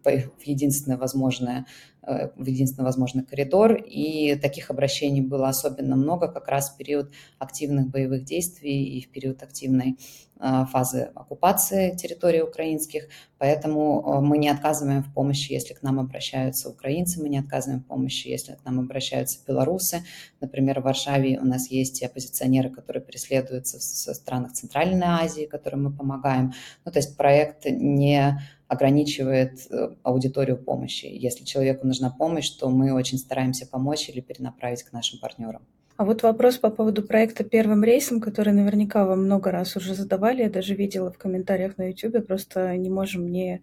единственное 0.44 0.98
возможное 0.98 1.66
в 2.02 2.47
единственно 2.47 2.85
возможный 2.85 3.25
коридор, 3.25 3.75
и 3.75 4.35
таких 4.37 4.71
обращений 4.71 5.21
было 5.21 5.49
особенно 5.49 5.97
много 5.97 6.28
как 6.28 6.49
раз 6.49 6.71
в 6.71 6.76
период 6.76 7.11
активных 7.38 7.88
боевых 7.88 8.25
действий 8.25 8.85
и 8.99 9.02
в 9.02 9.11
период 9.11 9.42
активной 9.42 9.97
а, 10.42 10.64
фазы 10.64 11.11
оккупации 11.14 11.95
территорий 11.95 12.40
украинских, 12.40 13.09
поэтому 13.37 14.02
а, 14.07 14.21
мы 14.23 14.38
не 14.38 14.49
отказываем 14.49 15.02
в 15.02 15.12
помощи, 15.12 15.52
если 15.52 15.75
к 15.75 15.83
нам 15.83 16.00
обращаются 16.00 16.71
украинцы, 16.71 17.21
мы 17.21 17.28
не 17.28 17.38
отказываем 17.38 17.83
в 17.83 17.87
помощи, 17.87 18.28
если 18.28 18.54
к 18.54 18.64
нам 18.64 18.80
обращаются 18.80 19.38
белорусы. 19.47 20.02
Например, 20.40 20.80
в 20.80 20.85
Варшаве 20.85 21.38
у 21.38 21.45
нас 21.45 21.71
есть 21.71 22.02
оппозиционеры, 22.02 22.71
которые 22.71 23.02
преследуются 23.02 23.78
в 23.78 24.14
странах 24.14 24.52
Центральной 24.52 25.07
Азии, 25.07 25.45
которым 25.45 25.85
мы 25.85 25.92
помогаем. 25.92 26.54
Ну, 26.87 26.92
то 26.92 27.00
есть 27.00 27.19
проект 27.19 27.66
не 27.66 28.40
ограничивает 28.70 29.66
э, 29.68 29.96
аудиторию 30.04 30.56
помощи. 30.56 31.06
Если 31.06 31.44
человеку 31.44 31.88
нужна 31.88 32.08
помощь, 32.08 32.50
то 32.50 32.70
мы 32.70 32.92
очень 32.92 33.18
стараемся 33.18 33.66
помочь 33.66 34.08
или 34.08 34.20
перенаправить 34.20 34.84
к 34.84 34.92
нашим 34.92 35.18
партнерам. 35.18 35.62
А 35.96 36.04
вот 36.04 36.22
вопрос 36.22 36.56
по 36.56 36.70
поводу 36.70 37.02
проекта 37.02 37.42
«Первым 37.42 37.82
рейсом», 37.82 38.20
который 38.20 38.52
наверняка 38.52 39.04
вам 39.04 39.24
много 39.24 39.50
раз 39.50 39.76
уже 39.76 39.94
задавали, 39.94 40.42
я 40.42 40.50
даже 40.50 40.74
видела 40.74 41.10
в 41.10 41.18
комментариях 41.18 41.78
на 41.78 41.88
YouTube, 41.88 42.24
просто 42.24 42.76
не 42.76 42.88
можем 42.88 43.30
не 43.30 43.60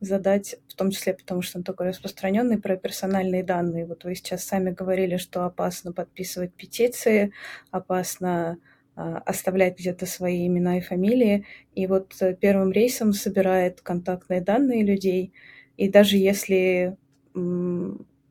задать, 0.00 0.56
в 0.66 0.74
том 0.74 0.90
числе 0.90 1.14
потому, 1.14 1.40
что 1.40 1.58
он 1.58 1.64
такой 1.64 1.88
распространенный, 1.88 2.58
про 2.58 2.76
персональные 2.76 3.44
данные. 3.44 3.86
Вот 3.86 4.02
вы 4.02 4.16
сейчас 4.16 4.44
сами 4.44 4.70
говорили, 4.70 5.18
что 5.18 5.44
опасно 5.44 5.92
подписывать 5.92 6.52
петиции, 6.52 7.32
опасно 7.70 8.58
а, 9.00 9.22
оставлять 9.24 9.78
где-то 9.78 10.06
свои 10.06 10.44
имена 10.48 10.78
и 10.78 10.80
фамилии. 10.80 11.44
И 11.76 11.86
вот 11.86 12.16
э, 12.20 12.34
первым 12.34 12.72
рейсом 12.72 13.12
собирает 13.12 13.80
контактные 13.80 14.40
данные 14.40 14.82
людей. 14.82 15.32
И 15.76 15.88
даже 15.88 16.16
если 16.16 16.96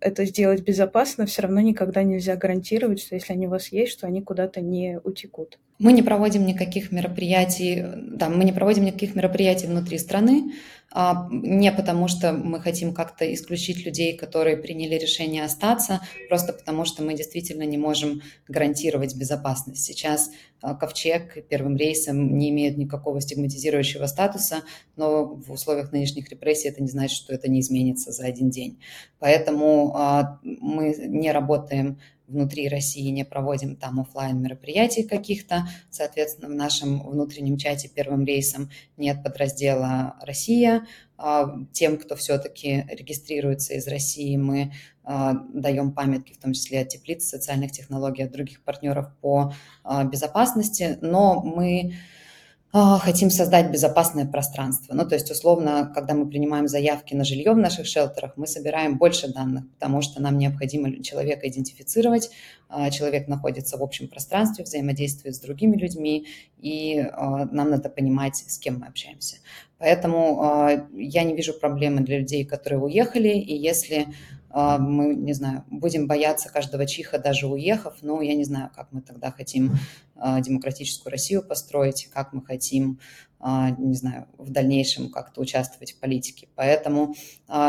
это 0.02 0.26
сделать 0.26 0.64
безопасно, 0.64 1.26
все 1.26 1.44
равно 1.44 1.62
никогда 1.62 2.04
нельзя 2.04 2.36
гарантировать, 2.36 3.00
что 3.00 3.16
если 3.16 3.32
они 3.32 3.48
у 3.48 3.52
вас 3.52 3.70
есть, 3.70 3.94
что 3.94 4.08
они 4.08 4.22
куда-то 4.22 4.60
не 4.60 5.00
утекут. 5.02 5.58
Мы 5.80 5.94
не 5.94 6.04
проводим 6.04 6.46
никаких 6.46 6.92
мероприятий, 6.92 7.86
да, 7.96 8.28
мы 8.30 8.44
не 8.44 8.52
проводим 8.52 8.84
никаких 8.84 9.16
мероприятий 9.16 9.68
внутри 9.68 9.98
страны, 10.00 10.52
а, 10.92 11.28
не 11.32 11.72
потому 11.72 12.08
что 12.08 12.32
мы 12.32 12.62
хотим 12.62 12.94
как-то 12.94 13.32
исключить 13.34 13.86
людей, 13.86 14.18
которые 14.18 14.58
приняли 14.58 14.96
решение 14.96 15.44
остаться, 15.44 16.02
просто 16.30 16.54
потому 16.54 16.86
что 16.86 17.04
мы 17.04 17.14
действительно 17.14 17.64
не 17.64 17.78
можем 17.78 18.22
гарантировать 18.48 19.16
безопасность. 19.16 19.84
Сейчас 19.86 20.32
Ковчег 20.62 21.48
первым 21.48 21.78
рейсом 21.78 22.38
не 22.38 22.50
имеет 22.50 22.78
никакого 22.78 23.22
стигматизирующего 23.22 24.06
статуса, 24.08 24.64
но 24.96 25.26
в 25.26 25.52
условиях 25.52 25.92
нынешних 25.92 26.30
репрессий 26.30 26.70
это 26.70 26.82
не 26.82 26.90
значит, 26.90 27.18
что 27.18 27.34
это 27.34 27.50
не 27.50 27.60
изменится 27.60 28.12
за 28.12 28.26
один 28.26 28.50
день. 28.50 28.80
Поэтому 29.20 29.96
а, 29.96 30.40
мы 30.44 30.96
не 30.98 31.32
работаем 31.32 32.00
внутри 32.28 32.68
России 32.68 33.10
не 33.10 33.24
проводим 33.24 33.76
там 33.76 34.00
офлайн 34.00 34.42
мероприятий 34.42 35.04
каких-то. 35.04 35.68
Соответственно, 35.90 36.50
в 36.50 36.56
нашем 36.56 37.02
внутреннем 37.08 37.58
чате 37.58 37.90
первым 37.94 38.26
рейсом 38.26 38.70
нет 38.98 39.24
подраздела 39.24 40.16
«Россия». 40.22 40.86
А, 41.20 41.56
тем, 41.72 41.98
кто 41.98 42.16
все-таки 42.16 42.86
регистрируется 42.90 43.74
из 43.74 43.88
России, 43.88 44.36
мы 44.38 44.74
а, 44.97 44.97
даем 45.08 45.94
памятки, 45.94 46.34
в 46.34 46.38
том 46.38 46.54
числе 46.54 46.82
от 46.82 46.90
теплиц, 46.90 47.28
социальных 47.28 47.72
технологий, 47.72 48.24
от 48.24 48.32
других 48.32 48.62
партнеров 48.62 49.08
по 49.22 49.54
а, 49.84 50.04
безопасности, 50.04 50.98
но 51.02 51.42
мы 51.42 51.94
а, 52.74 53.00
хотим 53.00 53.30
создать 53.30 53.72
безопасное 53.72 54.26
пространство. 54.26 54.94
Ну, 54.94 55.08
то 55.08 55.16
есть, 55.16 55.32
условно, 55.32 55.90
когда 55.96 56.14
мы 56.14 56.28
принимаем 56.28 56.68
заявки 56.68 57.14
на 57.14 57.24
жилье 57.24 57.54
в 57.54 57.58
наших 57.58 57.88
шелтерах, 57.88 58.34
мы 58.36 58.46
собираем 58.46 58.98
больше 58.98 59.32
данных, 59.32 59.64
потому 59.74 60.02
что 60.02 60.22
нам 60.22 60.38
необходимо 60.38 61.02
человека 61.02 61.48
идентифицировать. 61.48 62.30
А, 62.68 62.90
человек 62.92 63.30
находится 63.30 63.78
в 63.78 63.84
общем 63.84 64.10
пространстве, 64.10 64.66
взаимодействует 64.66 65.36
с 65.36 65.40
другими 65.40 65.78
людьми, 65.78 66.28
и 66.58 67.00
а, 67.00 67.46
нам 67.46 67.70
надо 67.70 67.90
понимать, 67.90 68.44
с 68.46 68.60
кем 68.60 68.80
мы 68.80 68.88
общаемся. 68.88 69.38
Поэтому 69.80 70.90
я 70.94 71.24
не 71.24 71.36
вижу 71.36 71.54
проблемы 71.54 72.02
для 72.02 72.18
людей, 72.18 72.44
которые 72.44 72.82
уехали, 72.82 73.30
и 73.30 73.56
если 73.56 74.08
а, 74.08 74.37
мы, 74.50 75.16
не 75.16 75.34
знаю, 75.34 75.64
будем 75.70 76.08
бояться 76.08 76.50
каждого 76.50 76.86
чиха, 76.86 77.20
даже 77.20 77.48
уехав, 77.48 77.98
но 78.02 78.22
я 78.22 78.34
не 78.34 78.46
знаю, 78.46 78.72
как 78.76 78.92
мы 78.92 79.02
тогда 79.02 79.32
хотим 79.32 79.74
а, 80.16 80.42
демократическую 80.42 81.12
Россию 81.12 81.44
построить, 81.44 82.08
как 82.12 82.34
мы 82.34 82.44
хотим, 82.44 83.00
а, 83.40 83.70
не 83.72 83.94
знаю, 83.94 84.28
в 84.38 84.50
дальнейшем 84.50 85.12
как-то 85.12 85.42
участвовать 85.42 85.92
в 85.92 86.00
политике. 86.00 86.48
Поэтому 86.56 87.14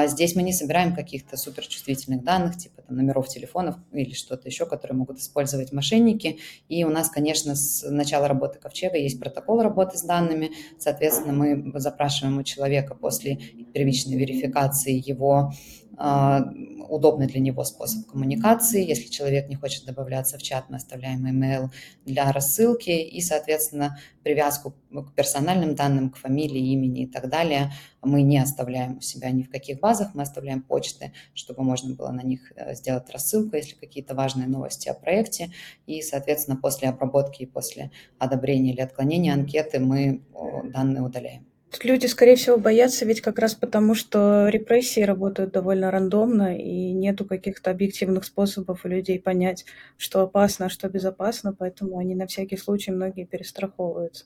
здесь 0.07 0.35
мы 0.35 0.43
не 0.43 0.53
собираем 0.53 0.95
каких-то 0.95 1.37
суперчувствительных 1.37 2.23
данных, 2.25 2.57
типа 2.57 2.83
там, 2.83 2.97
номеров 2.97 3.29
телефонов 3.29 3.77
или 3.93 4.15
что-то 4.15 4.49
еще, 4.49 4.67
которые 4.67 4.97
могут 4.97 5.19
использовать 5.19 5.73
мошенники. 5.73 6.39
И 6.69 6.85
у 6.85 6.91
нас, 6.91 7.11
конечно, 7.11 7.55
с 7.55 7.89
начала 7.89 8.29
работы 8.29 8.59
Ковчега 8.59 8.97
есть 8.97 9.21
протокол 9.21 9.63
работы 9.63 9.99
с 9.99 10.03
данными. 10.03 10.51
Соответственно, 10.79 11.33
мы 11.33 11.79
запрашиваем 11.79 12.39
у 12.39 12.43
человека 12.43 12.95
после 12.95 13.37
первичной 13.75 14.17
верификации 14.17 15.03
его 15.07 15.35
а, 15.39 15.53
удобный 15.99 17.27
для 17.27 17.41
него 17.41 17.65
способ 17.65 18.07
коммуникации. 18.07 18.87
Если 18.87 19.11
человек 19.11 19.49
не 19.49 19.57
хочет 19.57 19.85
добавляться 19.85 20.39
в 20.39 20.43
чат, 20.43 20.67
мы 20.69 20.77
оставляем 20.77 21.27
email 21.27 21.71
для 22.05 22.31
рассылки 22.33 22.91
и, 22.91 23.21
соответственно, 23.21 23.99
привязку 24.23 24.75
к 24.91 25.15
персональным 25.15 25.75
данным, 25.75 26.11
к 26.11 26.17
фамилии, 26.17 26.73
имени 26.73 27.03
и 27.03 27.07
так 27.07 27.29
далее 27.29 27.73
мы 28.03 28.23
не 28.23 28.39
оставляем 28.39 28.99
у 28.99 29.01
себя 29.01 29.31
ни 29.31 29.43
в 29.43 29.51
каких 29.51 29.81
базах, 29.81 30.15
мы 30.15 30.23
оставляем 30.23 30.63
почты, 30.63 31.13
чтобы 31.35 31.63
можно 31.63 31.95
было 31.95 32.11
на 32.11 32.23
них 32.23 32.53
э, 32.55 32.75
сделать 32.75 33.11
рассылку, 33.11 33.57
если 33.57 33.75
какие-то 33.75 34.15
важные 34.15 34.49
новости 34.49 34.89
о 34.89 34.95
проекте. 34.95 35.51
И, 35.87 36.01
соответственно, 36.03 36.57
после 36.57 36.89
обработки 36.89 37.43
и 37.43 37.47
после 37.47 37.91
одобрения 38.19 38.73
или 38.73 38.81
отклонения 38.81 39.35
анкеты 39.35 39.81
мы 39.81 40.23
данные 40.65 41.03
удаляем. 41.03 41.48
Люди, 41.83 42.07
скорее 42.07 42.37
всего, 42.37 42.57
боятся 42.57 43.05
ведь 43.05 43.21
как 43.21 43.39
раз 43.39 43.55
потому, 43.55 43.95
что 43.95 44.49
репрессии 44.49 45.01
работают 45.01 45.53
довольно 45.53 45.91
рандомно, 45.91 46.57
и 46.57 46.93
нету 46.93 47.25
каких-то 47.25 47.71
объективных 47.71 48.25
способов 48.25 48.85
у 48.85 48.89
людей 48.89 49.21
понять, 49.21 49.65
что 49.97 50.23
опасно, 50.23 50.67
а 50.67 50.71
что 50.71 50.89
безопасно, 50.89 51.55
поэтому 51.57 51.99
они 51.99 52.15
на 52.15 52.27
всякий 52.27 52.57
случай 52.57 52.91
многие 52.91 53.27
перестраховываются. 53.27 54.25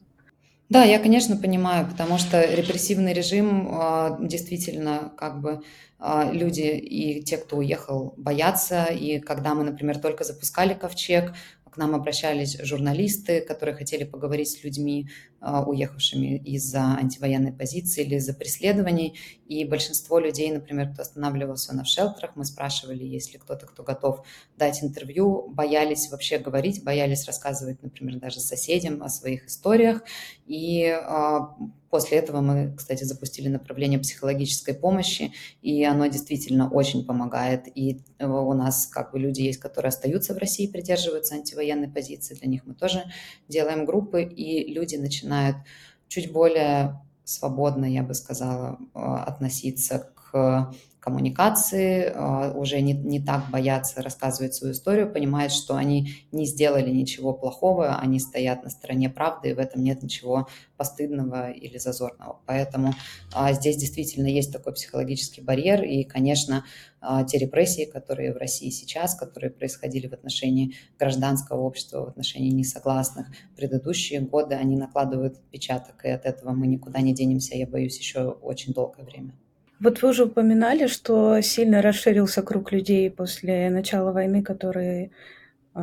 Да, 0.69 0.85
я, 0.85 0.99
конечно, 0.99 1.37
понимаю, 1.37 1.87
потому 1.87 2.17
что 2.17 2.43
репрессивный 2.43 3.13
режим 3.13 3.69
а, 3.73 4.17
действительно 4.19 5.13
как 5.19 5.43
бы 5.43 5.61
а, 5.99 6.31
люди 6.33 6.63
и 6.63 7.23
те, 7.23 7.37
кто 7.37 7.59
уехал, 7.59 8.15
боятся. 8.17 8.85
И 8.85 9.21
когда 9.21 9.55
мы, 9.55 9.65
например, 9.65 9.99
только 9.99 10.25
запускали 10.25 10.73
ковчег, 10.73 11.35
к 11.73 11.79
нам 11.79 11.95
обращались 11.95 12.59
журналисты, 12.61 13.41
которые 13.41 13.75
хотели 13.75 14.05
поговорить 14.05 14.51
с 14.51 14.63
людьми, 14.63 15.09
а, 15.41 15.65
уехавшими 15.65 16.37
из-за 16.37 16.83
антивоенной 16.83 17.53
позиции 17.53 18.05
или 18.05 18.17
из-за 18.17 18.35
преследований. 18.35 19.19
И 19.49 19.65
большинство 19.65 20.19
людей, 20.19 20.53
например, 20.53 20.93
кто 20.93 21.03
останавливался 21.03 21.75
на 21.75 21.85
шелтерах, 21.85 22.37
мы 22.37 22.45
спрашивали, 22.45 23.03
есть 23.03 23.33
ли 23.33 23.39
кто-то, 23.39 23.67
кто 23.67 23.83
готов 23.83 24.25
дать 24.57 24.85
интервью, 24.85 25.49
боялись 25.49 26.11
вообще 26.11 26.39
говорить, 26.39 26.85
боялись 26.85 27.25
рассказывать, 27.25 27.83
например, 27.83 28.21
даже 28.21 28.41
соседям 28.41 29.03
о 29.03 29.09
своих 29.09 29.47
историях. 29.47 30.03
И 30.47 30.87
а, 30.87 31.55
После 31.93 32.17
этого 32.17 32.41
мы, 32.41 32.75
кстати, 32.75 33.05
запустили 33.05 33.49
направление 33.49 33.99
психологической 33.99 34.73
помощи, 34.73 35.35
и 35.61 35.85
оно 35.85 36.07
действительно 36.07 36.71
очень 36.71 37.05
помогает. 37.05 37.69
И 37.75 38.01
э, 38.19 38.27
у 38.27 38.55
нас 38.55 38.87
как 38.87 39.13
бы 39.13 39.19
люди 39.19 39.43
есть, 39.43 39.61
которые 39.61 39.91
остаются 39.91 40.33
в 40.33 40.39
России, 40.39 40.67
придерживаются 40.67 41.35
антивоенной 41.35 41.89
позиции. 41.89 42.35
Для 42.35 42.49
них 42.49 42.63
мы 42.65 42.73
тоже 42.73 43.05
делаем 43.47 43.85
группы, 43.85 44.23
и 44.23 44.73
люди 44.73 44.97
начинают 44.97 45.59
чуть 46.09 46.33
более 46.33 46.99
свободно, 47.25 47.85
я 47.85 48.03
бы 48.03 48.15
сказала, 48.15 48.79
э, 48.95 48.99
относиться 48.99 50.11
к 50.15 50.75
коммуникации, 51.03 52.05
э, 52.05 52.53
уже 52.53 52.81
не, 52.81 52.93
не 52.93 53.21
так 53.21 53.51
боятся 53.51 54.03
рассказывать 54.03 54.55
свою 54.55 54.73
историю, 54.73 55.13
понимают, 55.13 55.53
что 55.53 55.75
они 55.75 56.15
не 56.31 56.47
сделали 56.47 56.91
ничего 56.91 57.33
плохого, 57.33 57.97
они 57.97 58.21
стоят 58.21 58.63
на 58.63 58.71
стороне 58.71 59.11
правды, 59.11 59.51
и 59.51 59.53
в 59.53 59.59
этом 59.59 59.83
нет 59.83 60.05
ничего 60.05 60.47
постыдного 60.77 61.51
или 61.51 61.77
зазорного. 61.79 62.41
Поэтому 62.47 62.95
а, 63.35 63.53
здесь 63.53 63.79
действительно 63.79 64.29
есть 64.29 64.53
такой 64.53 64.75
психологический 64.75 65.41
барьер, 65.41 65.83
и, 65.83 66.05
конечно, 66.05 66.65
а, 67.01 67.25
те 67.25 67.37
репрессии, 67.39 67.85
которые 67.85 68.33
в 68.33 68.37
России 68.37 68.71
сейчас, 68.71 69.17
которые 69.17 69.51
происходили 69.51 70.07
в 70.07 70.13
отношении 70.13 70.77
гражданского 71.01 71.63
общества, 71.63 72.05
в 72.05 72.09
отношении 72.11 72.51
несогласных, 72.51 73.27
предыдущие 73.57 74.21
годы, 74.21 74.55
они 74.55 74.77
накладывают 74.77 75.35
отпечаток, 75.35 76.05
и 76.05 76.11
от 76.11 76.27
этого 76.27 76.53
мы 76.53 76.69
никуда 76.69 77.01
не 77.01 77.13
денемся, 77.13 77.57
я 77.57 77.67
боюсь, 77.67 77.99
еще 77.99 78.29
очень 78.29 78.73
долгое 78.73 79.03
время. 79.03 79.35
Вот 79.83 80.01
вы 80.01 80.11
уже 80.11 80.27
упоминали, 80.27 80.87
что 80.87 81.41
сильно 81.41 81.83
расширился 81.83 82.43
круг 82.43 82.71
людей 82.71 83.11
после 83.11 83.69
начала 83.69 84.13
войны, 84.13 84.41
которые 84.41 85.11
э, 85.75 85.81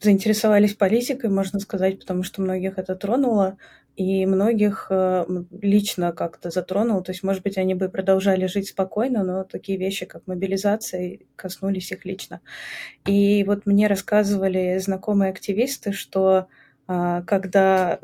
заинтересовались 0.00 0.74
политикой, 0.74 1.30
можно 1.30 1.58
сказать, 1.58 1.98
потому 1.98 2.24
что 2.24 2.42
многих 2.42 2.76
это 2.76 2.94
тронуло, 2.94 3.56
и 3.96 4.26
многих 4.26 4.88
э, 4.90 5.24
лично 5.62 6.12
как-то 6.12 6.50
затронуло. 6.50 7.02
То 7.02 7.12
есть, 7.12 7.22
может 7.22 7.42
быть, 7.42 7.56
они 7.56 7.74
бы 7.74 7.88
продолжали 7.88 8.44
жить 8.44 8.68
спокойно, 8.68 9.24
но 9.24 9.44
такие 9.44 9.78
вещи, 9.78 10.04
как 10.04 10.26
мобилизация, 10.26 11.20
коснулись 11.34 11.90
их 11.90 12.04
лично. 12.04 12.42
И 13.06 13.44
вот 13.44 13.64
мне 13.64 13.86
рассказывали 13.86 14.76
знакомые 14.76 15.30
активисты, 15.30 15.92
что 15.92 16.48
э, 16.86 17.22
когда 17.26 17.98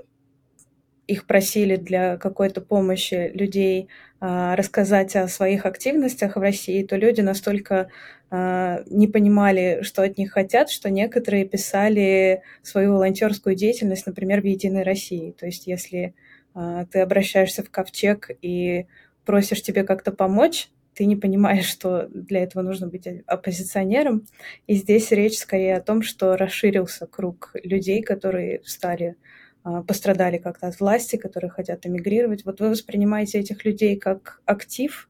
их 1.07 1.27
просили 1.27 1.77
для 1.77 2.19
какой-то 2.19 2.61
помощи 2.61 3.33
людей 3.35 3.83
а, 3.83 4.08
рассказать 4.21 5.15
о 5.15 5.29
своих 5.29 5.65
активностях 5.65 6.37
в 6.37 6.41
России, 6.41 6.83
то 6.83 6.97
люди 6.97 7.21
настолько 7.21 7.89
а, 8.31 8.83
не 8.87 9.07
понимали, 9.07 9.81
что 9.83 10.03
от 10.03 10.19
них 10.19 10.33
хотят, 10.33 10.71
что 10.71 10.91
некоторые 10.91 11.47
писали 11.47 12.43
свою 12.63 12.95
волонтерскую 12.95 13.55
деятельность, 13.55 14.07
например, 14.07 14.43
в 14.43 14.45
Единой 14.45 14.83
России. 14.83 15.33
То 15.39 15.47
есть 15.47 15.67
если 15.67 16.15
а, 16.55 16.85
ты 16.87 17.01
обращаешься 17.01 17.63
в 17.63 17.71
ковчег 17.71 18.31
и 18.43 18.87
просишь 19.25 19.63
тебе 19.63 19.85
как-то 19.85 20.13
помочь, 20.13 20.69
ты 20.95 21.07
не 21.07 21.17
понимаешь, 21.17 21.67
что 21.67 22.09
для 22.09 22.43
этого 22.43 22.63
нужно 22.63 22.89
быть 22.89 23.07
оппозиционером. 23.27 24.27
И 24.67 24.75
здесь 24.75 25.13
речь 25.13 25.39
скорее 25.39 25.77
о 25.77 25.81
том, 25.81 26.03
что 26.03 26.37
расширился 26.37 27.07
круг 27.07 27.53
людей, 27.63 28.03
которые 28.03 28.63
стали 28.65 29.11
а, 29.11 29.39
пострадали 29.87 30.39
как-то 30.39 30.69
от 30.69 30.79
власти, 30.81 31.17
которые 31.17 31.51
хотят 31.51 31.87
эмигрировать. 31.87 32.45
Вот 32.45 32.61
вы 32.61 32.71
воспринимаете 32.71 33.39
этих 33.39 33.65
людей 33.65 33.97
как 33.97 34.41
актив, 34.45 35.09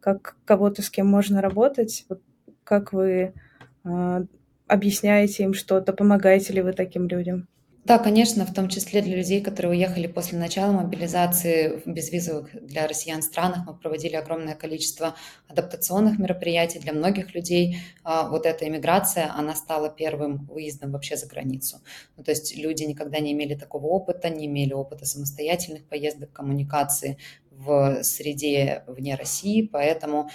как 0.00 0.36
кого-то, 0.44 0.82
с 0.82 0.90
кем 0.90 1.06
можно 1.06 1.40
работать? 1.40 2.04
Вот 2.08 2.22
как 2.64 2.92
вы 2.92 3.32
э, 3.84 4.24
объясняете 4.66 5.44
им 5.44 5.54
что-то, 5.54 5.92
помогаете 5.92 6.52
ли 6.52 6.62
вы 6.62 6.72
таким 6.72 7.08
людям? 7.08 7.48
Да, 7.90 7.98
конечно, 7.98 8.46
в 8.46 8.54
том 8.54 8.68
числе 8.68 9.02
для 9.02 9.16
людей, 9.16 9.40
которые 9.40 9.72
уехали 9.72 10.06
после 10.06 10.38
начала 10.38 10.70
мобилизации 10.70 11.82
в 11.84 11.88
безвизовых 11.88 12.48
для 12.64 12.86
россиян 12.86 13.20
странах. 13.20 13.66
Мы 13.66 13.74
проводили 13.74 14.14
огромное 14.14 14.54
количество 14.54 15.16
адаптационных 15.48 16.16
мероприятий. 16.16 16.78
Для 16.78 16.92
многих 16.92 17.34
людей 17.34 17.78
а, 18.04 18.28
вот 18.28 18.46
эта 18.46 18.68
иммиграция, 18.68 19.32
она 19.36 19.56
стала 19.56 19.90
первым 19.90 20.46
выездом 20.46 20.92
вообще 20.92 21.16
за 21.16 21.26
границу. 21.26 21.78
Ну, 22.16 22.22
то 22.22 22.30
есть 22.30 22.56
люди 22.56 22.84
никогда 22.84 23.18
не 23.18 23.32
имели 23.32 23.56
такого 23.56 23.86
опыта, 23.86 24.30
не 24.30 24.46
имели 24.46 24.72
опыта 24.72 25.04
самостоятельных 25.04 25.84
поездок, 25.88 26.30
коммуникации 26.32 27.18
в 27.50 28.04
среде 28.04 28.84
вне 28.86 29.16
России, 29.16 29.62
поэтому 29.62 30.30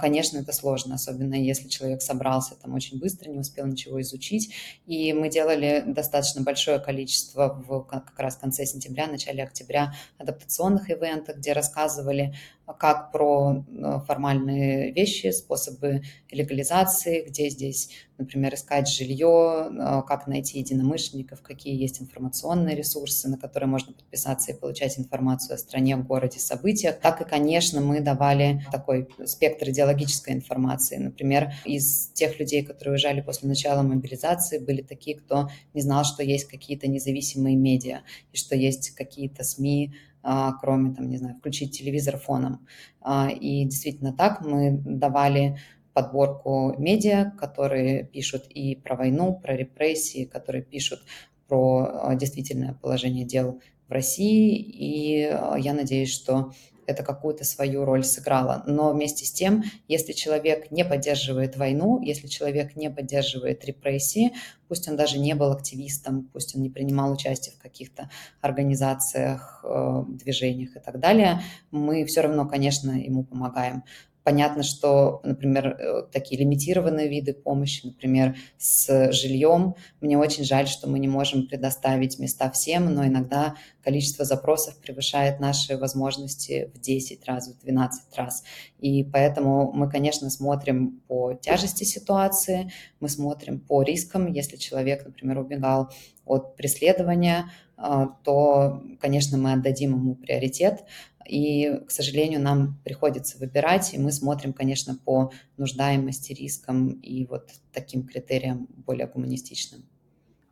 конечно, 0.00 0.38
это 0.38 0.52
сложно, 0.52 0.96
особенно 0.96 1.34
если 1.34 1.68
человек 1.68 2.02
собрался 2.02 2.54
там 2.56 2.74
очень 2.74 2.98
быстро, 2.98 3.30
не 3.30 3.38
успел 3.38 3.66
ничего 3.66 4.00
изучить. 4.00 4.54
И 4.86 5.12
мы 5.12 5.28
делали 5.28 5.84
достаточно 5.86 6.42
большое 6.42 6.78
количество 6.78 7.62
в 7.66 7.82
как 7.84 8.12
раз 8.18 8.36
в 8.36 8.40
конце 8.40 8.66
сентября, 8.66 9.06
начале 9.06 9.42
октября 9.42 9.94
адаптационных 10.18 10.90
ивентов, 10.90 11.36
где 11.36 11.52
рассказывали 11.52 12.34
как 12.78 13.10
про 13.10 13.64
э, 13.66 14.00
формальные 14.06 14.92
вещи, 14.92 15.32
способы 15.32 16.02
легализации, 16.30 17.24
где 17.26 17.48
здесь, 17.48 17.90
например, 18.16 18.54
искать 18.54 18.88
жилье, 18.88 20.04
как 20.06 20.28
найти 20.28 20.60
единомышленников, 20.60 21.42
какие 21.42 21.80
есть 21.80 22.00
информационные 22.00 22.76
ресурсы, 22.76 23.28
на 23.28 23.38
которые 23.38 23.68
можно 23.68 23.92
подписаться 23.92 24.52
и 24.52 24.54
получать 24.54 24.98
информацию 24.98 25.56
о 25.56 25.58
стране, 25.58 25.96
городе, 25.96 26.38
событиях. 26.38 27.00
Так 27.00 27.20
и, 27.20 27.24
конечно, 27.24 27.80
мы 27.80 28.00
давали 28.00 28.64
такой 28.70 29.08
спектр 29.24 29.59
идеологической 29.68 30.34
информации. 30.34 30.96
Например, 30.96 31.52
из 31.64 32.08
тех 32.14 32.38
людей, 32.38 32.64
которые 32.64 32.92
уезжали 32.92 33.20
после 33.20 33.48
начала 33.48 33.82
мобилизации, 33.82 34.58
были 34.58 34.82
такие, 34.82 35.16
кто 35.16 35.50
не 35.74 35.82
знал, 35.82 36.04
что 36.04 36.22
есть 36.22 36.46
какие-то 36.46 36.88
независимые 36.88 37.56
медиа 37.56 38.00
и 38.32 38.36
что 38.36 38.56
есть 38.56 38.90
какие-то 38.90 39.44
СМИ, 39.44 39.92
а, 40.22 40.52
кроме, 40.52 40.94
там, 40.94 41.08
не 41.08 41.16
знаю, 41.16 41.36
включить 41.36 41.76
телевизор 41.76 42.18
фоном. 42.18 42.66
А, 43.00 43.30
и 43.30 43.64
действительно 43.64 44.12
так 44.12 44.42
мы 44.44 44.72
давали 44.72 45.58
подборку 45.92 46.74
медиа, 46.78 47.32
которые 47.38 48.04
пишут 48.04 48.46
и 48.48 48.76
про 48.76 48.96
войну, 48.96 49.34
про 49.34 49.56
репрессии, 49.56 50.24
которые 50.24 50.62
пишут 50.62 51.00
про 51.48 51.88
а, 51.90 52.14
действительное 52.14 52.74
положение 52.74 53.24
дел 53.24 53.60
в 53.88 53.92
России. 53.92 54.56
И 54.56 55.20
я 55.58 55.74
надеюсь, 55.74 56.12
что 56.12 56.52
это 56.90 57.02
какую-то 57.02 57.44
свою 57.44 57.84
роль 57.84 58.04
сыграло. 58.04 58.62
Но 58.66 58.92
вместе 58.92 59.24
с 59.24 59.32
тем, 59.32 59.64
если 59.88 60.12
человек 60.12 60.70
не 60.70 60.84
поддерживает 60.84 61.56
войну, 61.56 62.00
если 62.02 62.26
человек 62.26 62.76
не 62.76 62.90
поддерживает 62.90 63.64
репрессии, 63.64 64.32
пусть 64.68 64.88
он 64.88 64.96
даже 64.96 65.18
не 65.18 65.34
был 65.34 65.52
активистом, 65.52 66.28
пусть 66.32 66.54
он 66.54 66.62
не 66.62 66.70
принимал 66.70 67.12
участие 67.12 67.54
в 67.54 67.58
каких-то 67.58 68.10
организациях, 68.40 69.64
э, 69.64 70.04
движениях 70.08 70.76
и 70.76 70.80
так 70.80 71.00
далее, 71.00 71.42
мы 71.70 72.04
все 72.04 72.20
равно, 72.20 72.46
конечно, 72.46 72.92
ему 72.92 73.24
помогаем. 73.24 73.82
Понятно, 74.22 74.62
что, 74.62 75.20
например, 75.24 75.68
э, 75.68 76.02
такие 76.12 76.40
лимитированные 76.40 77.08
виды 77.08 77.32
помощи, 77.32 77.86
например, 77.86 78.36
с 78.58 79.12
жильем, 79.12 79.76
мне 80.02 80.18
очень 80.18 80.44
жаль, 80.44 80.68
что 80.68 80.88
мы 80.88 80.98
не 80.98 81.08
можем 81.08 81.46
предоставить 81.46 82.18
места 82.18 82.50
всем, 82.50 82.92
но 82.92 83.06
иногда 83.06 83.54
количество 83.82 84.26
запросов 84.26 84.76
превышает 84.76 85.40
наши 85.40 85.78
возможности 85.78 86.70
в 86.74 86.80
10 86.80 87.26
раз, 87.26 87.48
в 87.48 87.64
12 87.64 88.14
раз. 88.16 88.44
И 88.78 89.04
поэтому 89.04 89.72
мы, 89.72 89.90
конечно, 89.90 90.28
смотрим 90.28 91.00
по 91.08 91.32
тяжести 91.32 91.84
ситуации, 91.84 92.70
мы 93.00 93.08
смотрим 93.08 93.58
по 93.58 93.82
рискам. 93.82 94.30
Если 94.30 94.56
человек, 94.56 95.06
например, 95.06 95.38
убегал 95.38 95.90
от 96.26 96.56
преследования, 96.56 97.50
э, 97.78 98.06
то, 98.22 98.82
конечно, 99.00 99.38
мы 99.38 99.52
отдадим 99.52 99.92
ему 99.92 100.14
приоритет, 100.14 100.84
и, 101.28 101.80
к 101.86 101.90
сожалению, 101.90 102.40
нам 102.40 102.80
приходится 102.84 103.38
выбирать, 103.38 103.94
и 103.94 103.98
мы 103.98 104.12
смотрим, 104.12 104.52
конечно, 104.52 104.96
по 104.96 105.32
нуждаемости, 105.56 106.32
рискам 106.32 106.90
и 106.90 107.26
вот 107.26 107.50
таким 107.72 108.06
критериям 108.06 108.68
более 108.86 109.06
гуманистичным. 109.06 109.84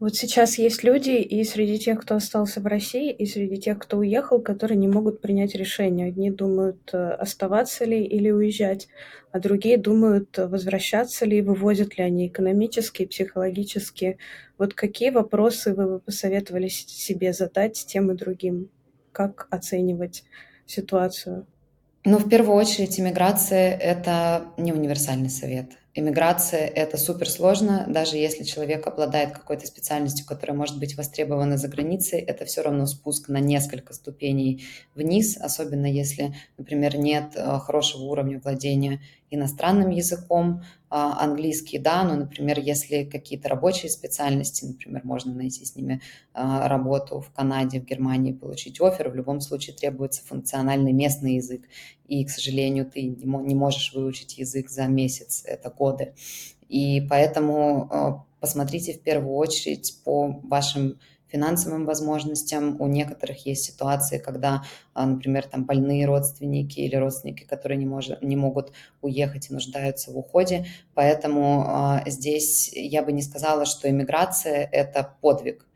Вот 0.00 0.14
сейчас 0.14 0.58
есть 0.58 0.84
люди 0.84 1.10
и 1.10 1.42
среди 1.42 1.76
тех, 1.76 2.00
кто 2.00 2.14
остался 2.14 2.60
в 2.60 2.66
России, 2.66 3.10
и 3.10 3.26
среди 3.26 3.56
тех, 3.56 3.80
кто 3.80 3.98
уехал, 3.98 4.40
которые 4.40 4.78
не 4.78 4.86
могут 4.86 5.20
принять 5.20 5.56
решение. 5.56 6.06
Одни 6.06 6.30
думают, 6.30 6.90
э, 6.92 7.10
оставаться 7.14 7.84
ли 7.84 8.04
или 8.04 8.30
уезжать, 8.30 8.86
а 9.32 9.40
другие 9.40 9.76
думают, 9.76 10.38
возвращаться 10.38 11.26
ли, 11.26 11.42
вывозят 11.42 11.98
ли 11.98 12.04
они 12.04 12.28
экономически, 12.28 13.06
психологически. 13.06 14.18
Вот 14.56 14.72
какие 14.74 15.10
вопросы 15.10 15.74
вы 15.74 15.86
бы 15.88 15.98
посоветовали 15.98 16.68
себе 16.68 17.32
задать 17.32 17.84
тем 17.88 18.12
и 18.12 18.16
другим? 18.16 18.70
Как 19.10 19.48
оценивать 19.50 20.22
ситуацию? 20.70 21.46
Ну, 22.04 22.18
в 22.18 22.28
первую 22.28 22.56
очередь, 22.56 22.98
иммиграция– 22.98 23.76
это 23.78 24.44
не 24.56 24.72
универсальный 24.72 25.30
совет. 25.30 25.72
Иммиграция– 25.98 26.60
это 26.76 26.96
суперсложно, 26.96 27.84
даже 27.88 28.18
если 28.18 28.44
человек 28.44 28.86
обладает 28.86 29.32
какой-то 29.32 29.66
специальностью, 29.66 30.24
которая 30.24 30.56
может 30.56 30.78
быть 30.78 30.96
востребована 30.96 31.56
за 31.56 31.66
границей, 31.66 32.20
это 32.20 32.44
все 32.44 32.62
равно 32.62 32.86
спуск 32.86 33.28
на 33.28 33.40
несколько 33.40 33.92
ступеней 33.92 34.64
вниз, 34.94 35.36
особенно 35.36 35.86
если, 35.86 36.36
например, 36.56 36.96
нет 36.96 37.32
э, 37.34 37.58
хорошего 37.58 38.04
уровня 38.04 38.40
владения 38.40 39.00
иностранным 39.30 39.90
языком, 39.90 40.62
а, 40.90 41.22
английский, 41.22 41.78
да, 41.78 42.02
но, 42.02 42.14
например, 42.16 42.58
если 42.58 43.04
какие-то 43.04 43.50
рабочие 43.50 43.90
специальности, 43.90 44.64
например, 44.64 45.02
можно 45.04 45.34
найти 45.34 45.66
с 45.66 45.76
ними 45.76 46.00
а, 46.32 46.66
работу 46.66 47.20
в 47.20 47.30
Канаде, 47.30 47.78
в 47.80 47.84
Германии, 47.84 48.32
получить 48.32 48.80
офер, 48.80 49.10
в 49.10 49.14
любом 49.14 49.42
случае 49.42 49.76
требуется 49.76 50.22
функциональный 50.26 50.92
местный 50.92 51.34
язык, 51.34 51.68
и, 52.06 52.24
к 52.24 52.30
сожалению, 52.30 52.86
ты 52.86 53.02
не 53.02 53.54
можешь 53.54 53.92
выучить 53.92 54.38
язык 54.38 54.70
за 54.70 54.86
месяц, 54.86 55.42
это 55.44 55.68
годы. 55.88 56.14
И 56.68 57.06
поэтому 57.08 57.88
а, 57.90 58.24
посмотрите 58.40 58.92
в 58.92 59.02
первую 59.02 59.36
очередь 59.36 60.00
по 60.04 60.40
вашим 60.44 60.98
финансовым 61.28 61.84
возможностям. 61.84 62.80
У 62.80 62.86
некоторых 62.86 63.46
есть 63.46 63.64
ситуации, 63.64 64.18
когда, 64.18 64.64
а, 64.94 65.06
например, 65.06 65.46
там 65.46 65.64
больные 65.64 66.06
родственники 66.06 66.80
или 66.80 66.96
родственники, 66.96 67.44
которые 67.44 67.78
не, 67.78 67.86
может, 67.86 68.22
не 68.22 68.36
могут 68.36 68.72
уехать 69.02 69.50
и 69.50 69.52
нуждаются 69.54 70.10
в 70.10 70.18
уходе. 70.18 70.66
Поэтому 70.94 71.64
а, 71.66 72.02
здесь 72.06 72.70
я 72.74 73.02
бы 73.02 73.12
не 73.12 73.22
сказала, 73.22 73.66
что 73.66 73.88
иммиграция– 73.88 74.68
это 74.72 75.16
подвиг. 75.20 75.67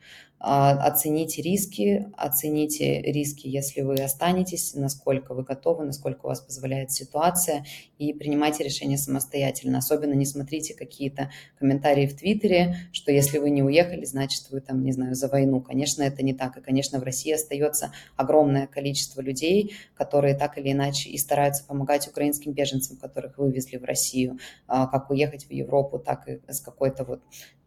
А, 0.45 0.73
оцените 0.73 1.41
риски, 1.41 2.09
оцените 2.17 3.01
риски, 3.01 3.47
если 3.47 3.83
вы 3.83 3.95
останетесь, 3.95 4.75
насколько 4.75 5.35
вы 5.35 5.45
готовы, 5.45 5.85
насколько 5.85 6.27
у 6.27 6.29
вас 6.31 6.41
позволяет 6.41 6.91
ситуация, 6.91 7.65
и 7.99 8.13
принимайте 8.13 8.65
решения 8.65 8.99
самостоятельно. 8.99 9.79
Особенно 9.79 10.15
не 10.15 10.27
смотрите 10.27 10.75
какие-то 10.75 11.31
комментарии 11.61 12.09
в 12.09 12.17
Твиттере, 12.17 12.75
что 12.91 13.13
если 13.13 13.39
вы 13.39 13.51
не 13.51 13.63
уехали, 13.63 14.05
значит, 14.05 14.51
вы 14.51 14.61
там, 14.61 14.83
не 14.83 14.91
знаю, 14.91 15.15
за 15.15 15.29
войну. 15.29 15.61
Конечно, 15.61 16.03
это 16.03 16.25
не 16.25 16.35
так. 16.35 16.57
И, 16.57 16.61
конечно, 16.61 16.99
в 16.99 17.05
России 17.05 17.31
остается 17.31 17.93
огромное 18.17 18.67
количество 18.67 19.21
людей, 19.21 19.77
которые 19.95 20.35
так 20.35 20.59
или 20.59 20.73
иначе 20.73 21.09
и 21.09 21.19
стараются 21.19 21.65
помогать 21.65 22.09
украинским 22.09 22.51
беженцам, 22.51 22.97
которых 22.97 23.39
вывезли 23.39 23.77
в 23.77 23.85
Россию, 23.85 24.41
а, 24.67 24.89
как 24.89 25.09
уехать 25.11 25.45
в 25.45 25.53
Европу, 25.53 26.01
так 26.01 26.29
и 26.29 26.41
с 26.49 26.61
какой-то 26.61 27.05
вот 27.05 27.23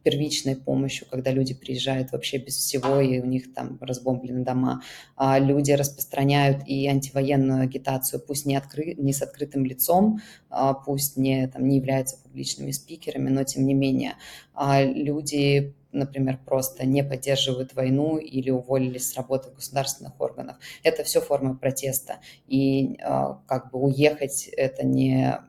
первичной 0.06 0.56
помощью, 0.56 1.08
когда 1.10 1.32
люди 1.32 1.56
приезжают 1.56 2.12
вообще 2.12 2.38
без 2.38 2.56
всего, 2.56 3.02
и 3.02 3.20
у 3.20 3.26
них 3.26 3.54
там 3.56 3.80
разбомблены 3.82 4.46
дома. 4.46 4.84
А 5.16 5.40
люди 5.40 5.72
распространяют 5.72 6.62
и 6.68 6.88
антивоенную 6.88 7.64
агитацию, 7.64 8.22
пусть 8.22 8.46
не, 8.46 8.56
откры... 8.56 8.94
не 8.94 9.14
с 9.14 9.24
открытым 9.24 9.66
лицом, 9.66 10.22
а 10.50 10.76
пусть 10.76 11.18
не, 11.18 11.48
там, 11.48 11.68
не 11.68 11.78
являются 11.78 12.18
публичными 12.22 12.70
спикерами, 12.70 13.30
но 13.30 13.44
тем 13.44 13.66
не 13.66 13.74
менее 13.74 14.14
а 14.54 14.84
люди 14.84 15.76
например, 15.92 16.40
просто 16.46 16.86
не 16.86 17.06
поддерживают 17.06 17.74
войну 17.74 18.18
или 18.18 18.50
уволились 18.50 19.10
с 19.10 19.16
работы 19.16 19.50
в 19.50 19.56
государственных 19.56 20.20
органах. 20.20 20.60
Это 20.84 21.06
все 21.06 21.22
формы 21.22 21.58
протеста. 21.58 22.18
И 22.48 22.98
как 23.48 23.72
бы 23.72 23.80
уехать 23.80 24.50
это 24.58 24.86
не, 24.86 25.40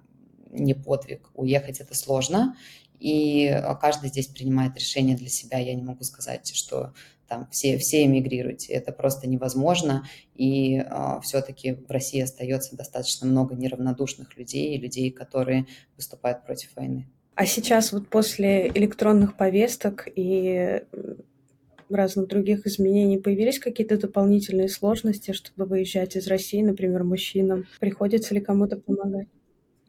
не 0.51 0.75
подвиг. 0.75 1.31
Уехать 1.35 1.81
это 1.81 1.97
сложно, 1.97 2.57
и 2.99 3.47
а, 3.49 3.75
каждый 3.75 4.09
здесь 4.09 4.27
принимает 4.27 4.77
решение 4.77 5.17
для 5.17 5.29
себя. 5.29 5.59
Я 5.59 5.75
не 5.75 5.83
могу 5.83 6.05
сказать, 6.05 6.55
что 6.55 6.93
там 7.29 7.49
все, 7.51 7.79
все 7.79 8.05
эмигрируйте. 8.05 8.73
Это 8.73 8.93
просто 8.93 9.29
невозможно. 9.29 10.07
И 10.35 10.77
э, 10.77 11.21
все-таки 11.23 11.73
в 11.73 11.91
России 11.91 12.21
остается 12.21 12.77
достаточно 12.77 13.27
много 13.27 13.55
неравнодушных 13.55 14.37
людей, 14.37 14.79
людей, 14.79 15.11
которые 15.11 15.67
выступают 15.97 16.45
против 16.45 16.75
войны. 16.77 17.09
А 17.35 17.45
сейчас 17.47 17.93
вот 17.93 18.09
после 18.09 18.69
электронных 18.69 19.37
повесток 19.37 20.09
и 20.15 20.83
разных 21.91 22.29
других 22.29 22.67
изменений 22.67 23.19
появились 23.19 23.59
какие-то 23.59 23.99
дополнительные 23.99 24.69
сложности, 24.69 25.33
чтобы 25.33 25.67
выезжать 25.67 26.17
из 26.17 26.27
России, 26.29 26.63
например, 26.63 27.05
мужчинам? 27.05 27.67
Приходится 27.79 28.35
ли 28.35 28.41
кому-то 28.41 28.77
помогать? 28.77 29.29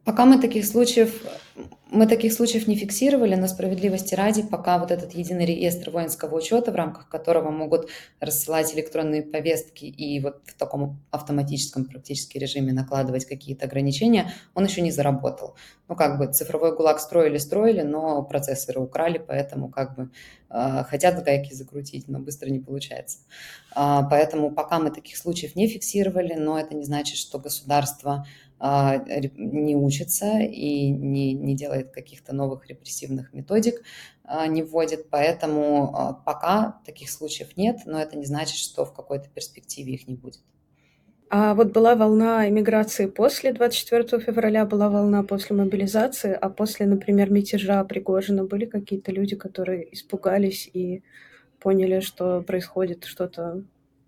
Пока 0.08 0.24
мы 0.24 0.40
таких 0.40 0.66
случаев, 0.66 1.22
мы 1.92 2.08
таких 2.08 2.32
случаев 2.32 2.66
не 2.66 2.78
фиксировали, 2.78 3.36
но 3.36 3.46
справедливости 3.48 4.16
ради, 4.16 4.42
пока 4.42 4.80
вот 4.80 4.90
этот 4.90 5.14
единый 5.14 5.46
реестр 5.46 5.90
воинского 5.90 6.38
учета, 6.38 6.72
в 6.72 6.76
рамках 6.76 7.10
которого 7.10 7.52
могут 7.52 7.90
рассылать 8.22 8.74
электронные 8.74 9.22
повестки 9.22 9.84
и 9.84 10.22
вот 10.22 10.40
в 10.46 10.58
таком 10.58 11.02
автоматическом 11.12 11.84
практически 11.84 12.38
режиме 12.38 12.72
накладывать 12.72 13.26
какие-то 13.26 13.66
ограничения, 13.66 14.32
он 14.56 14.64
еще 14.64 14.80
не 14.80 14.92
заработал. 14.92 15.58
Ну, 15.90 15.96
как 15.98 16.18
бы 16.18 16.32
цифровой 16.32 16.74
ГУЛАГ 16.74 17.02
строили-строили, 17.02 17.82
но 17.82 18.24
процессоры 18.24 18.80
украли, 18.80 19.18
поэтому 19.18 19.68
как 19.68 19.98
бы 19.98 20.10
э, 20.50 20.84
хотят 20.86 21.22
гайки 21.22 21.54
закрутить, 21.54 22.08
но 22.08 22.20
быстро 22.20 22.50
не 22.50 22.60
получается. 22.60 23.20
Э, 23.76 24.04
поэтому 24.10 24.52
пока 24.52 24.80
мы 24.80 24.90
таких 24.90 25.18
случаев 25.18 25.58
не 25.58 25.68
фиксировали, 25.68 26.34
но 26.34 26.58
это 26.58 26.76
не 26.76 26.86
значит, 26.86 27.18
что 27.18 27.40
государство 27.40 28.26
не 28.60 29.76
учится 29.76 30.40
и 30.40 30.90
не, 30.90 31.34
не 31.34 31.56
делает 31.56 31.92
каких-то 31.92 32.34
новых 32.34 32.68
репрессивных 32.68 33.34
методик, 33.34 33.84
а, 34.24 34.48
не 34.48 34.64
вводит. 34.64 35.10
Поэтому 35.10 35.96
а, 35.96 36.14
пока 36.14 36.82
таких 36.86 37.10
случаев 37.10 37.56
нет, 37.56 37.82
но 37.86 38.02
это 38.02 38.18
не 38.18 38.26
значит, 38.26 38.58
что 38.58 38.86
в 38.86 38.94
какой-то 38.94 39.30
перспективе 39.30 39.94
их 39.94 40.08
не 40.08 40.16
будет. 40.16 40.42
А 41.30 41.54
вот 41.54 41.74
была 41.74 41.96
волна 41.96 42.48
эмиграции 42.48 43.06
после 43.06 43.52
24 43.52 44.22
февраля, 44.22 44.66
была 44.66 44.90
волна 44.90 45.24
после 45.24 45.58
мобилизации, 45.58 46.32
а 46.32 46.50
после, 46.50 46.86
например, 46.86 47.30
мятежа 47.30 47.84
Пригожина 47.84 48.46
были 48.46 48.66
какие-то 48.66 49.12
люди, 49.12 49.36
которые 49.36 49.94
испугались 49.94 50.70
и 50.74 51.04
поняли, 51.60 52.00
что 52.00 52.42
происходит 52.42 53.04
что-то 53.04 53.64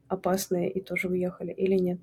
опасное 0.07 0.67
и 0.67 0.79
тоже 0.79 1.09
уехали 1.09 1.51
или 1.51 1.75
нет? 1.75 1.99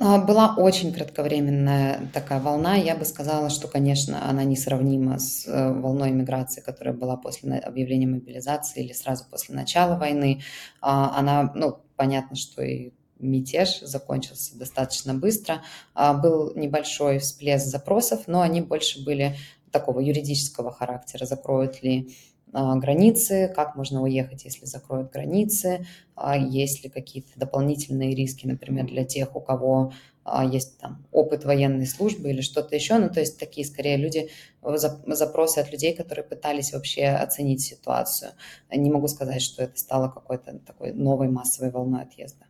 А, 0.00 0.18
была 0.18 0.56
очень 0.56 0.92
кратковременная 0.92 2.10
такая 2.12 2.40
волна. 2.40 2.74
Я 2.74 2.96
бы 2.96 3.04
сказала, 3.04 3.48
что, 3.48 3.68
конечно, 3.68 4.28
она 4.28 4.42
несравнима 4.42 5.18
с 5.18 5.46
э, 5.46 5.72
волной 5.72 6.10
миграции, 6.10 6.60
которая 6.60 6.94
была 6.94 7.16
после 7.16 7.58
объявления 7.58 8.08
мобилизации 8.08 8.84
или 8.84 8.92
сразу 8.92 9.24
после 9.30 9.54
начала 9.54 9.96
войны. 9.96 10.42
А, 10.80 11.16
она, 11.16 11.52
ну, 11.54 11.78
понятно, 11.96 12.34
что 12.34 12.62
и 12.62 12.92
мятеж 13.20 13.80
закончился 13.82 14.58
достаточно 14.58 15.14
быстро. 15.14 15.62
А, 15.94 16.12
был 16.12 16.52
небольшой 16.56 17.18
всплеск 17.20 17.66
запросов, 17.66 18.22
но 18.26 18.40
они 18.40 18.62
больше 18.62 19.04
были 19.04 19.36
такого 19.70 20.00
юридического 20.00 20.72
характера. 20.72 21.24
Закроют 21.24 21.82
ли 21.82 22.16
границы, 22.54 23.52
как 23.54 23.76
можно 23.76 24.02
уехать, 24.02 24.44
если 24.44 24.64
закроют 24.64 25.12
границы, 25.12 25.86
а 26.14 26.36
есть 26.36 26.84
ли 26.84 26.90
какие-то 26.90 27.30
дополнительные 27.36 28.14
риски, 28.14 28.46
например, 28.46 28.86
для 28.86 29.04
тех, 29.04 29.34
у 29.34 29.40
кого 29.40 29.92
а, 30.24 30.44
есть 30.44 30.78
там 30.78 31.04
опыт 31.12 31.44
военной 31.44 31.86
службы 31.86 32.30
или 32.30 32.40
что-то 32.40 32.74
еще. 32.74 32.98
Ну, 32.98 33.10
то 33.10 33.20
есть 33.20 33.38
такие, 33.38 33.66
скорее, 33.66 33.96
люди, 33.96 34.30
запросы 34.62 35.58
от 35.58 35.70
людей, 35.70 35.94
которые 35.94 36.24
пытались 36.24 36.72
вообще 36.72 37.06
оценить 37.08 37.60
ситуацию. 37.60 38.32
Не 38.74 38.90
могу 38.90 39.06
сказать, 39.08 39.42
что 39.42 39.62
это 39.62 39.78
стало 39.78 40.08
какой-то 40.08 40.58
такой 40.66 40.92
новой 40.92 41.28
массовой 41.28 41.70
волной 41.70 42.02
отъезда. 42.02 42.46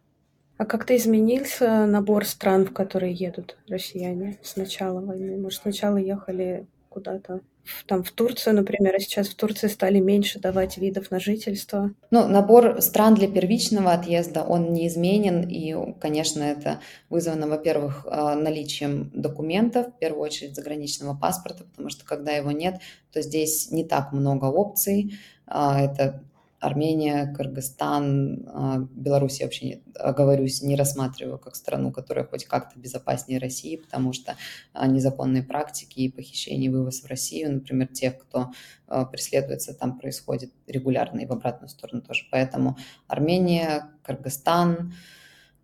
А 0.56 0.66
как-то 0.66 0.96
изменился 0.96 1.84
набор 1.86 2.24
стран, 2.24 2.64
в 2.64 2.72
которые 2.72 3.12
едут 3.12 3.56
россияне 3.68 4.38
с 4.40 4.54
начала 4.54 5.00
войны? 5.00 5.36
Может, 5.36 5.62
сначала 5.62 5.96
ехали 5.96 6.68
куда-то 6.94 7.40
там 7.86 8.02
в 8.02 8.10
Турцию, 8.10 8.56
например, 8.56 8.94
а 8.94 8.98
сейчас 8.98 9.28
в 9.28 9.34
Турции 9.34 9.68
стали 9.68 9.98
меньше 9.98 10.38
давать 10.38 10.76
видов 10.78 11.10
на 11.10 11.18
жительство. 11.18 11.92
Ну, 12.10 12.28
набор 12.28 12.80
стран 12.82 13.14
для 13.14 13.28
первичного 13.28 13.92
отъезда, 13.92 14.42
он 14.42 14.72
неизменен, 14.72 15.48
и, 15.48 15.74
конечно, 15.98 16.42
это 16.42 16.80
вызвано, 17.08 17.48
во-первых, 17.48 18.06
а, 18.10 18.34
наличием 18.34 19.10
документов, 19.14 19.88
в 19.88 19.98
первую 19.98 20.22
очередь 20.22 20.54
заграничного 20.54 21.16
паспорта, 21.16 21.64
потому 21.64 21.88
что 21.88 22.04
когда 22.04 22.32
его 22.32 22.50
нет, 22.50 22.80
то 23.12 23.22
здесь 23.22 23.70
не 23.70 23.84
так 23.84 24.12
много 24.12 24.46
опций. 24.46 25.18
А, 25.46 25.80
это 25.80 26.22
Армения, 26.64 27.26
Кыргызстан, 27.36 28.48
а, 28.48 28.78
Беларусь 28.90 29.40
я 29.40 29.46
вообще, 29.46 29.66
не, 29.66 29.82
оговорюсь, 29.98 30.62
не 30.62 30.76
рассматриваю 30.76 31.38
как 31.38 31.56
страну, 31.56 31.92
которая 31.92 32.24
хоть 32.24 32.46
как-то 32.46 32.78
безопаснее 32.78 33.38
России, 33.38 33.76
потому 33.76 34.14
что 34.14 34.36
а, 34.72 34.86
незаконные 34.86 35.42
практики 35.42 36.00
и 36.00 36.10
похищение, 36.10 36.70
и 36.70 36.72
вывоз 36.72 37.02
в 37.02 37.06
Россию, 37.06 37.52
например, 37.52 37.88
тех, 37.88 38.18
кто 38.18 38.50
а, 38.88 39.04
преследуется, 39.04 39.74
там 39.74 39.98
происходит 39.98 40.52
регулярно 40.66 41.20
и 41.20 41.26
в 41.26 41.32
обратную 41.32 41.68
сторону 41.68 42.00
тоже. 42.00 42.24
Поэтому 42.30 42.78
Армения, 43.08 43.90
Кыргызстан, 44.02 44.94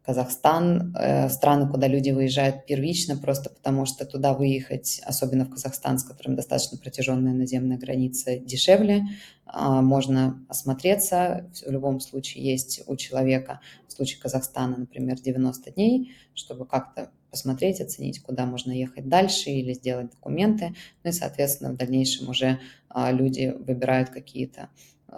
Казахстан, 0.02 0.94
э, 0.96 1.28
страны, 1.28 1.70
куда 1.70 1.86
люди 1.86 2.10
выезжают 2.10 2.64
первично, 2.66 3.16
просто 3.16 3.50
потому 3.50 3.84
что 3.84 4.06
туда 4.06 4.32
выехать, 4.32 5.00
особенно 5.04 5.44
в 5.44 5.50
Казахстан, 5.50 5.98
с 5.98 6.04
которым 6.04 6.36
достаточно 6.36 6.78
протяженная 6.78 7.34
наземная 7.34 7.76
граница, 7.76 8.38
дешевле. 8.38 9.04
А, 9.44 9.82
можно 9.82 10.42
осмотреться, 10.48 11.50
в 11.66 11.70
любом 11.70 12.00
случае 12.00 12.44
есть 12.44 12.82
у 12.86 12.96
человека, 12.96 13.60
в 13.88 13.92
случае 13.92 14.20
Казахстана, 14.20 14.78
например, 14.78 15.20
90 15.20 15.72
дней, 15.72 16.12
чтобы 16.34 16.66
как-то 16.66 17.10
посмотреть, 17.30 17.80
оценить, 17.80 18.22
куда 18.22 18.46
можно 18.46 18.72
ехать 18.72 19.08
дальше 19.08 19.50
или 19.50 19.74
сделать 19.74 20.10
документы. 20.10 20.74
Ну 21.04 21.10
и, 21.10 21.12
соответственно, 21.12 21.72
в 21.72 21.76
дальнейшем 21.76 22.28
уже 22.28 22.58
а, 22.88 23.12
люди 23.12 23.54
выбирают 23.66 24.10
какие-то 24.10 24.70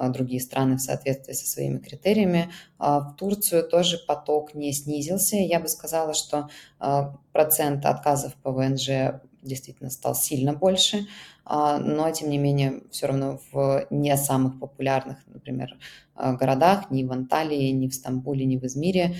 другие 0.08 0.40
страны 0.40 0.76
в 0.76 0.80
соответствии 0.80 1.32
со 1.32 1.46
своими 1.46 1.78
критериями. 1.78 2.50
А, 2.78 3.00
в 3.00 3.16
Турцию 3.16 3.68
тоже 3.68 3.98
поток 4.06 4.54
не 4.54 4.72
снизился. 4.72 5.36
Я 5.36 5.60
бы 5.60 5.68
сказала, 5.68 6.14
что 6.14 6.48
а, 6.78 7.16
процент 7.32 7.84
отказов 7.84 8.34
по 8.36 8.52
ВНЖ 8.52 9.20
действительно 9.42 9.90
стал 9.90 10.14
сильно 10.14 10.52
больше, 10.52 11.08
но, 11.44 12.08
тем 12.12 12.30
не 12.30 12.38
менее, 12.38 12.84
все 12.92 13.08
равно 13.08 13.40
в 13.50 13.88
не 13.90 14.16
самых 14.16 14.60
популярных, 14.60 15.18
например, 15.26 15.76
городах, 16.14 16.92
ни 16.92 17.02
в 17.02 17.10
Анталии, 17.10 17.72
ни 17.72 17.88
в 17.88 17.94
Стамбуле, 17.94 18.44
ни 18.44 18.56
в 18.56 18.62
Измире 18.62 19.16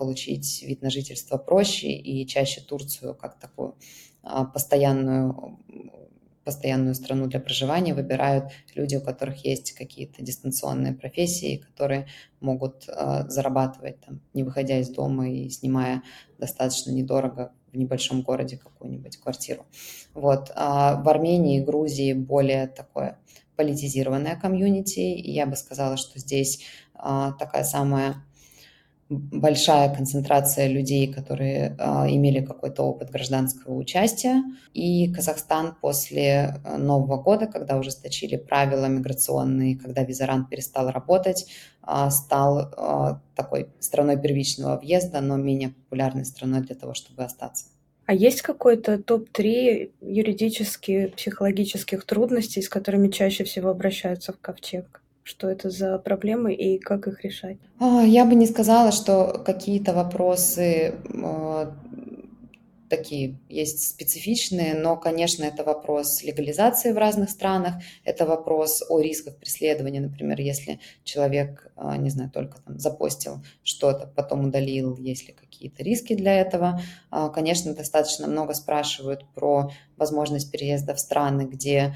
получить 0.00 0.64
вид 0.64 0.82
на 0.82 0.90
жительство 0.90 1.36
проще, 1.38 1.92
и 1.92 2.26
чаще 2.26 2.62
Турцию 2.62 3.14
как 3.14 3.38
такую 3.38 3.76
постоянную 4.52 5.60
постоянную 6.50 6.96
страну 6.96 7.28
для 7.28 7.38
проживания 7.38 7.94
выбирают 7.94 8.46
люди, 8.74 8.96
у 8.96 9.00
которых 9.00 9.44
есть 9.44 9.70
какие-то 9.70 10.20
дистанционные 10.20 10.92
профессии, 10.92 11.58
которые 11.58 12.08
могут 12.40 12.88
э, 12.88 13.28
зарабатывать, 13.28 14.00
там, 14.00 14.20
не 14.34 14.42
выходя 14.42 14.80
из 14.80 14.88
дома 14.88 15.30
и 15.30 15.48
снимая 15.48 16.02
достаточно 16.38 16.90
недорого 16.90 17.52
в 17.72 17.76
небольшом 17.76 18.22
городе 18.22 18.56
какую-нибудь 18.56 19.18
квартиру. 19.18 19.64
Вот. 20.12 20.50
А 20.56 21.00
в 21.00 21.08
Армении 21.08 21.60
и 21.60 21.64
Грузии 21.64 22.14
более 22.14 22.66
такое 22.66 23.16
политизированное 23.54 24.34
комьюнити, 24.34 24.98
и 24.98 25.30
я 25.30 25.46
бы 25.46 25.54
сказала, 25.54 25.96
что 25.96 26.18
здесь 26.18 26.64
а, 26.94 27.30
такая 27.34 27.62
самая 27.62 28.24
большая 29.10 29.92
концентрация 29.92 30.68
людей, 30.68 31.12
которые 31.12 31.76
э, 31.76 31.82
имели 32.10 32.44
какой-то 32.44 32.84
опыт 32.84 33.10
гражданского 33.10 33.74
участия. 33.74 34.42
И 34.72 35.12
Казахстан 35.12 35.74
после 35.80 36.60
э, 36.64 36.76
Нового 36.76 37.20
года, 37.20 37.46
когда 37.46 37.76
ужесточили 37.76 38.36
правила 38.36 38.86
миграционные, 38.86 39.76
когда 39.76 40.04
визарант 40.04 40.48
перестал 40.48 40.90
работать, 40.90 41.46
э, 41.86 42.10
стал 42.10 42.60
э, 42.60 43.16
такой 43.34 43.68
страной 43.80 44.16
первичного 44.16 44.78
въезда, 44.78 45.20
но 45.20 45.36
менее 45.36 45.70
популярной 45.70 46.24
страной 46.24 46.60
для 46.60 46.76
того, 46.76 46.94
чтобы 46.94 47.24
остаться. 47.24 47.66
А 48.06 48.14
есть 48.14 48.42
какой-то 48.42 49.02
топ-3 49.02 49.90
юридических, 50.00 51.14
психологических 51.14 52.04
трудностей, 52.04 52.62
с 52.62 52.68
которыми 52.68 53.08
чаще 53.08 53.42
всего 53.42 53.70
обращаются 53.70 54.32
в 54.32 54.38
ковчег? 54.40 55.00
Что 55.30 55.48
это 55.48 55.70
за 55.70 55.96
проблемы 55.98 56.54
и 56.54 56.80
как 56.80 57.06
их 57.06 57.22
решать? 57.22 57.56
А, 57.78 58.02
я 58.02 58.24
бы 58.24 58.34
не 58.34 58.46
сказала, 58.46 58.90
что 58.90 59.40
какие-то 59.46 59.92
вопросы 59.92 60.96
а, 61.22 61.72
такие 62.88 63.38
есть 63.48 63.90
специфичные, 63.90 64.74
но, 64.74 64.96
конечно, 64.96 65.44
это 65.44 65.62
вопрос 65.62 66.24
легализации 66.24 66.90
в 66.90 66.98
разных 66.98 67.30
странах, 67.30 67.74
это 68.04 68.26
вопрос 68.26 68.82
о 68.88 68.98
рисках 68.98 69.36
преследования, 69.36 70.00
например, 70.00 70.40
если 70.40 70.80
человек, 71.04 71.70
а, 71.76 71.96
не 71.96 72.10
знаю, 72.10 72.32
только 72.32 72.60
там 72.62 72.80
запостил 72.80 73.36
что-то, 73.62 74.08
потом 74.08 74.46
удалил, 74.46 74.96
есть 74.96 75.28
ли 75.28 75.32
какие-то 75.32 75.84
риски 75.84 76.14
для 76.14 76.40
этого. 76.40 76.80
Конечно, 77.32 77.72
достаточно 77.72 78.26
много 78.26 78.54
спрашивают 78.54 79.24
про 79.32 79.70
возможность 79.96 80.50
переезда 80.50 80.94
в 80.94 80.98
страны, 80.98 81.42
где 81.42 81.94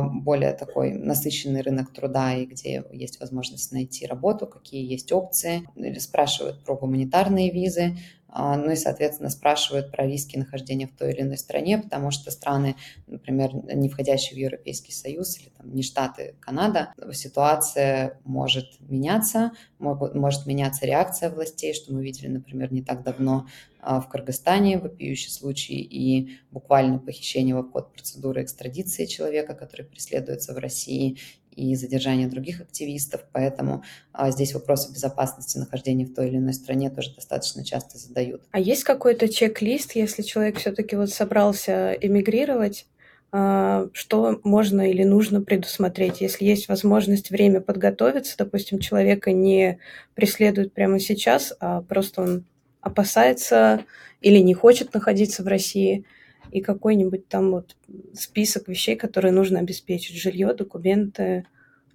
более 0.00 0.52
такой 0.54 0.92
насыщенный 0.92 1.60
рынок 1.60 1.92
труда 1.92 2.34
и 2.34 2.46
где 2.46 2.84
есть 2.92 3.20
возможность 3.20 3.72
найти 3.72 4.06
работу, 4.06 4.46
какие 4.46 4.90
есть 4.90 5.12
опции. 5.12 5.68
Или 5.76 5.98
спрашивают 5.98 6.64
про 6.64 6.76
гуманитарные 6.76 7.50
визы, 7.50 7.96
а, 8.38 8.56
ну 8.58 8.70
и, 8.70 8.76
соответственно, 8.76 9.30
спрашивают 9.30 9.90
про 9.90 10.06
риски 10.06 10.36
нахождения 10.36 10.86
в 10.86 10.92
той 10.92 11.12
или 11.14 11.22
иной 11.22 11.38
стране, 11.38 11.78
потому 11.78 12.10
что 12.10 12.30
страны, 12.30 12.76
например, 13.06 13.50
не 13.74 13.88
входящие 13.88 14.34
в 14.34 14.38
Европейский 14.38 14.92
Союз 14.92 15.38
или 15.38 15.48
там, 15.56 15.74
не 15.74 15.82
Штаты, 15.82 16.34
Канада, 16.40 16.92
ситуация 17.12 18.18
может 18.24 18.78
меняться, 18.80 19.52
может 19.78 20.44
меняться 20.44 20.84
реакция 20.84 21.30
властей, 21.30 21.72
что 21.72 21.94
мы 21.94 22.02
видели, 22.02 22.28
например, 22.28 22.72
не 22.74 22.82
так 22.82 23.02
давно 23.02 23.46
а, 23.75 23.75
в 23.86 24.08
Кыргызстане, 24.08 24.78
вопиющий 24.78 25.30
случай, 25.30 25.80
и 25.80 26.38
буквально 26.50 26.98
похищение 26.98 27.54
в 27.54 27.58
обход 27.58 27.92
процедуры 27.92 28.42
экстрадиции 28.42 29.06
человека, 29.06 29.54
который 29.54 29.86
преследуется 29.86 30.54
в 30.54 30.58
России, 30.58 31.18
и 31.56 31.74
задержание 31.74 32.28
других 32.28 32.60
активистов, 32.60 33.24
поэтому 33.32 33.82
а, 34.12 34.30
здесь 34.30 34.52
вопросы 34.52 34.92
безопасности 34.92 35.56
нахождения 35.56 36.04
в 36.04 36.14
той 36.14 36.28
или 36.28 36.36
иной 36.36 36.52
стране 36.52 36.90
тоже 36.90 37.14
достаточно 37.14 37.64
часто 37.64 37.98
задают. 37.98 38.42
А 38.50 38.60
есть 38.60 38.84
какой-то 38.84 39.28
чек-лист, 39.28 39.92
если 39.96 40.22
человек 40.22 40.58
все-таки 40.58 40.96
вот 40.96 41.10
собрался 41.10 41.92
эмигрировать, 41.94 42.86
а, 43.32 43.88
что 43.92 44.38
можно 44.44 44.88
или 44.88 45.02
нужно 45.02 45.40
предусмотреть, 45.40 46.20
если 46.20 46.44
есть 46.44 46.68
возможность 46.68 47.30
время 47.30 47.60
подготовиться, 47.60 48.36
допустим, 48.36 48.78
человека 48.78 49.32
не 49.32 49.78
преследуют 50.14 50.74
прямо 50.74 51.00
сейчас, 51.00 51.54
а 51.58 51.80
просто 51.80 52.22
он 52.22 52.44
опасается 52.86 53.84
или 54.20 54.38
не 54.38 54.54
хочет 54.54 54.94
находиться 54.94 55.42
в 55.42 55.48
России, 55.48 56.04
и 56.52 56.60
какой-нибудь 56.60 57.28
там 57.28 57.50
вот 57.50 57.76
список 58.14 58.68
вещей, 58.68 58.94
которые 58.94 59.32
нужно 59.32 59.58
обеспечить. 59.58 60.16
Жилье, 60.16 60.54
документы, 60.54 61.44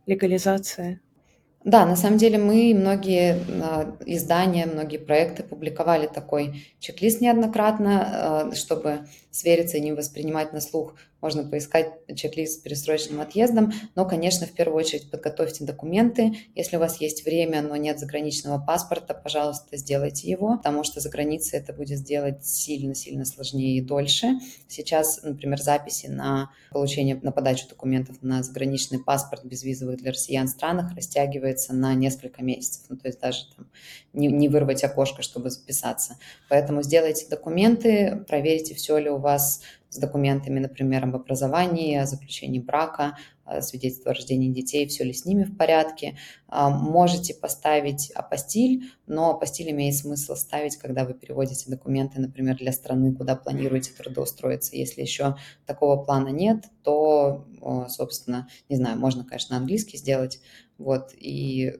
легализация. 0.05 0.99
Да, 1.63 1.85
на 1.85 1.95
самом 1.95 2.17
деле 2.17 2.37
мы 2.37 2.73
многие 2.75 3.37
а, 3.61 3.95
издания, 4.05 4.65
многие 4.65 4.97
проекты 4.97 5.43
публиковали 5.43 6.07
такой 6.07 6.65
чек-лист 6.79 7.21
неоднократно, 7.21 8.49
а, 8.49 8.55
чтобы 8.55 9.07
свериться 9.31 9.77
и 9.77 9.81
не 9.81 9.93
воспринимать 9.93 10.53
на 10.53 10.61
слух 10.61 10.95
можно 11.21 11.43
поискать 11.43 11.93
чек-лист 12.15 12.59
с 12.59 12.61
пересрочным 12.61 13.21
отъездом, 13.21 13.71
но, 13.95 14.05
конечно, 14.05 14.47
в 14.47 14.51
первую 14.51 14.77
очередь 14.77 15.09
подготовьте 15.09 15.63
документы. 15.63 16.33
Если 16.55 16.77
у 16.77 16.79
вас 16.79 16.99
есть 16.99 17.23
время, 17.25 17.61
но 17.61 17.75
нет 17.75 17.99
заграничного 17.99 18.59
паспорта, 18.59 19.13
пожалуйста, 19.13 19.77
сделайте 19.77 20.29
его, 20.29 20.57
потому 20.57 20.83
что 20.83 20.99
за 20.99 21.09
границей 21.09 21.59
это 21.59 21.73
будет 21.73 21.99
сделать 21.99 22.43
сильно-сильно 22.43 23.25
сложнее 23.25 23.77
и 23.77 23.81
дольше. 23.81 24.39
Сейчас, 24.67 25.21
например, 25.21 25.61
записи 25.61 26.07
на 26.07 26.49
получение, 26.71 27.19
на 27.21 27.31
подачу 27.31 27.67
документов 27.69 28.17
на 28.21 28.41
заграничный 28.41 28.99
паспорт 28.99 29.45
безвизовых 29.45 29.97
для 29.97 30.11
россиян 30.11 30.47
странах 30.47 30.95
растягивается 30.95 31.73
на 31.73 31.93
несколько 31.93 32.43
месяцев. 32.43 32.85
Ну, 32.89 32.97
то 32.97 33.07
есть 33.07 33.19
даже 33.19 33.45
там 33.55 33.67
не, 34.13 34.27
не 34.27 34.49
вырвать 34.49 34.83
окошко, 34.83 35.21
чтобы 35.21 35.51
записаться. 35.51 36.17
Поэтому 36.49 36.81
сделайте 36.81 37.27
документы, 37.29 38.25
проверьте, 38.27 38.73
все 38.73 38.97
ли 38.97 39.09
у 39.09 39.17
вас 39.21 39.61
с 39.89 39.97
документами, 39.97 40.59
например, 40.59 41.03
об 41.03 41.15
образовании, 41.15 41.97
о 41.97 42.05
заключении 42.05 42.59
брака, 42.59 43.17
свидетельство 43.59 44.11
о 44.11 44.13
рождении 44.13 44.49
детей, 44.49 44.87
все 44.87 45.03
ли 45.03 45.11
с 45.13 45.25
ними 45.25 45.43
в 45.43 45.57
порядке. 45.57 46.17
А, 46.47 46.69
можете 46.69 47.33
поставить 47.33 48.09
апостиль, 48.11 48.93
но 49.07 49.31
апостиль 49.31 49.69
имеет 49.71 49.95
смысл 49.95 50.35
ставить, 50.35 50.77
когда 50.77 51.03
вы 51.03 51.13
переводите 51.13 51.69
документы, 51.69 52.21
например, 52.21 52.55
для 52.55 52.71
страны, 52.71 53.13
куда 53.13 53.35
планируете 53.35 53.91
трудоустроиться. 53.91 54.75
Если 54.75 55.01
еще 55.01 55.35
такого 55.65 56.01
плана 56.01 56.29
нет, 56.29 56.65
то, 56.83 57.45
собственно, 57.89 58.47
не 58.69 58.77
знаю, 58.77 58.97
можно, 58.97 59.25
конечно, 59.25 59.57
английский 59.57 59.97
сделать, 59.97 60.39
вот, 60.81 61.13
и 61.17 61.73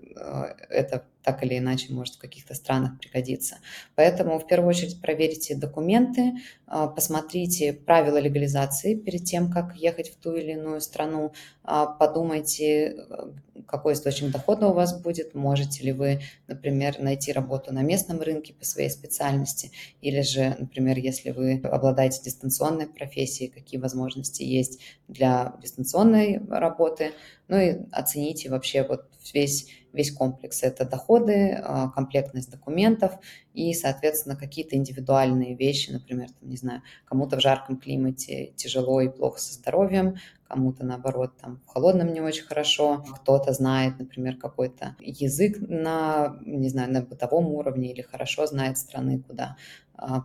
это 0.70 1.06
так 1.24 1.44
или 1.44 1.58
иначе 1.58 1.94
может 1.94 2.16
в 2.16 2.20
каких-то 2.20 2.54
странах 2.54 3.00
пригодиться. 3.00 3.58
Поэтому 3.96 4.40
в 4.40 4.48
первую 4.48 4.70
очередь 4.70 5.02
проверьте 5.02 5.56
документы, 5.56 6.34
а, 6.66 6.88
посмотрите 6.88 7.74
правила 7.74 8.18
легализации 8.18 8.96
перед 8.96 9.26
тем, 9.26 9.52
как 9.52 9.76
ехать 9.76 10.10
в 10.10 10.18
ту 10.18 10.36
или 10.36 10.54
иную 10.54 10.82
страну, 10.82 11.34
а, 11.64 11.86
подумайте, 11.86 12.96
э, 12.98 13.32
какой 13.68 13.94
источник 13.94 14.32
дохода 14.32 14.68
у 14.68 14.74
вас 14.74 15.00
будет, 15.00 15.36
можете 15.36 15.84
ли 15.84 15.92
вы, 15.92 16.22
например, 16.48 17.00
найти 17.00 17.32
работу 17.32 17.72
на 17.74 17.84
местном 17.84 18.20
рынке 18.22 18.54
по 18.54 18.66
своей 18.66 18.90
специальности, 18.90 19.72
или 20.02 20.22
же, 20.22 20.56
например, 20.58 20.98
если 20.98 21.30
вы 21.32 21.62
обладаете 21.64 22.22
дистанционной 22.24 22.88
профессией, 22.88 23.52
какие 23.52 23.80
возможности 23.80 24.42
есть 24.44 24.80
для 25.08 25.54
дистанционной 25.62 26.42
работы, 26.50 27.12
ну 27.52 27.60
и 27.60 27.76
оцените 27.92 28.50
вообще 28.50 28.84
вот 28.88 29.04
весь 29.34 29.68
весь 29.94 30.10
комплекс. 30.10 30.64
Это 30.64 30.86
доходы, 30.86 31.60
а, 31.62 31.90
комплектность 31.90 32.50
документов 32.50 33.12
и, 33.54 33.74
соответственно, 33.74 34.38
какие-то 34.38 34.78
индивидуальные 34.78 35.56
вещи, 35.56 35.92
например, 35.92 36.30
там, 36.40 36.50
не 36.50 36.56
знаю, 36.56 36.82
кому-то 37.04 37.36
в 37.36 37.42
жарком 37.42 37.76
климате 37.76 38.54
тяжело 38.56 39.02
и 39.02 39.10
плохо 39.10 39.40
со 39.42 39.54
здоровьем, 39.54 40.16
кому-то, 40.48 40.86
наоборот, 40.86 41.34
там, 41.42 41.60
в 41.66 41.68
холодном 41.68 42.14
не 42.14 42.22
очень 42.22 42.46
хорошо, 42.46 43.04
кто-то 43.20 43.52
знает, 43.52 44.00
например, 44.00 44.38
какой-то 44.38 44.96
язык 45.02 45.58
на, 45.60 46.38
не 46.46 46.70
знаю, 46.70 46.92
на 46.92 47.02
бытовом 47.02 47.48
уровне 47.48 47.92
или 47.92 48.02
хорошо 48.02 48.48
знает 48.48 48.78
страны, 48.78 49.20
куда 49.20 49.58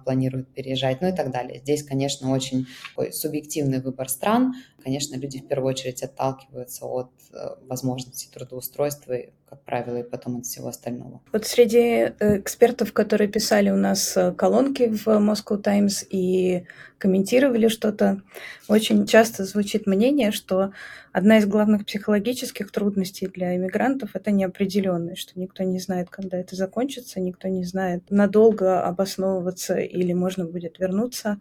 планируют 0.05 0.53
переезжать, 0.53 1.01
ну 1.01 1.09
и 1.09 1.13
так 1.13 1.31
далее. 1.31 1.61
Здесь, 1.61 1.83
конечно, 1.83 2.33
очень 2.33 2.67
такой 2.91 3.13
субъективный 3.13 3.81
выбор 3.81 4.09
стран. 4.09 4.55
Конечно, 4.83 5.17
люди 5.17 5.41
в 5.41 5.49
первую 5.49 5.71
очередь 5.71 6.03
отталкиваются 6.03 6.87
от 6.87 7.11
э, 7.33 7.57
возможности 7.67 8.29
трудоустройства, 8.33 9.17
как 9.49 9.63
правило, 9.65 9.97
и 9.97 10.03
потом 10.03 10.39
от 10.39 10.47
всего 10.47 10.69
остального. 10.69 11.21
Вот 11.33 11.45
среди 11.45 11.79
э, 11.79 12.39
экспертов, 12.39 12.93
которые 12.93 13.29
писали 13.29 13.71
у 13.71 13.77
нас 13.77 14.17
э, 14.17 14.33
колонки 14.33 14.89
в 14.89 15.09
Moscow 15.09 15.57
Times 15.61 16.05
и 16.09 16.67
комментировали 16.99 17.69
что-то, 17.69 18.23
очень 18.69 19.07
часто 19.07 19.45
звучит 19.45 19.87
мнение, 19.87 20.31
что 20.31 20.73
одна 21.13 21.39
из 21.39 21.47
главных 21.47 21.85
психологических 21.85 22.71
трудностей 22.71 23.27
для 23.27 23.57
иммигрантов– 23.57 24.11
это 24.15 24.31
неопределенность, 24.31 25.23
что 25.23 25.39
никто 25.39 25.63
не 25.65 25.79
знает, 25.79 26.11
когда 26.11 26.39
это 26.39 26.57
закончится, 26.57 27.21
никто 27.21 27.49
не 27.49 27.65
знает, 27.65 28.05
надолго 28.09 28.83
обосновываться 28.83 29.66
или 29.75 30.13
можно 30.13 30.45
будет 30.45 30.79
вернуться. 30.79 31.39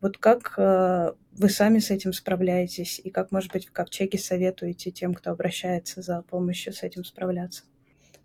Вот 0.00 0.18
как 0.18 0.54
э, 0.56 1.12
вы 1.32 1.48
сами 1.48 1.78
с 1.78 1.90
этим 1.90 2.12
справляетесь 2.12 3.00
и 3.02 3.10
как, 3.10 3.32
может 3.32 3.52
быть, 3.52 3.66
в 3.66 3.72
Ковчеге 3.72 4.18
советуете 4.18 4.90
тем, 4.90 5.14
кто 5.14 5.30
обращается 5.30 6.02
за 6.02 6.22
помощью 6.22 6.72
с 6.72 6.82
этим 6.82 7.04
справляться? 7.04 7.62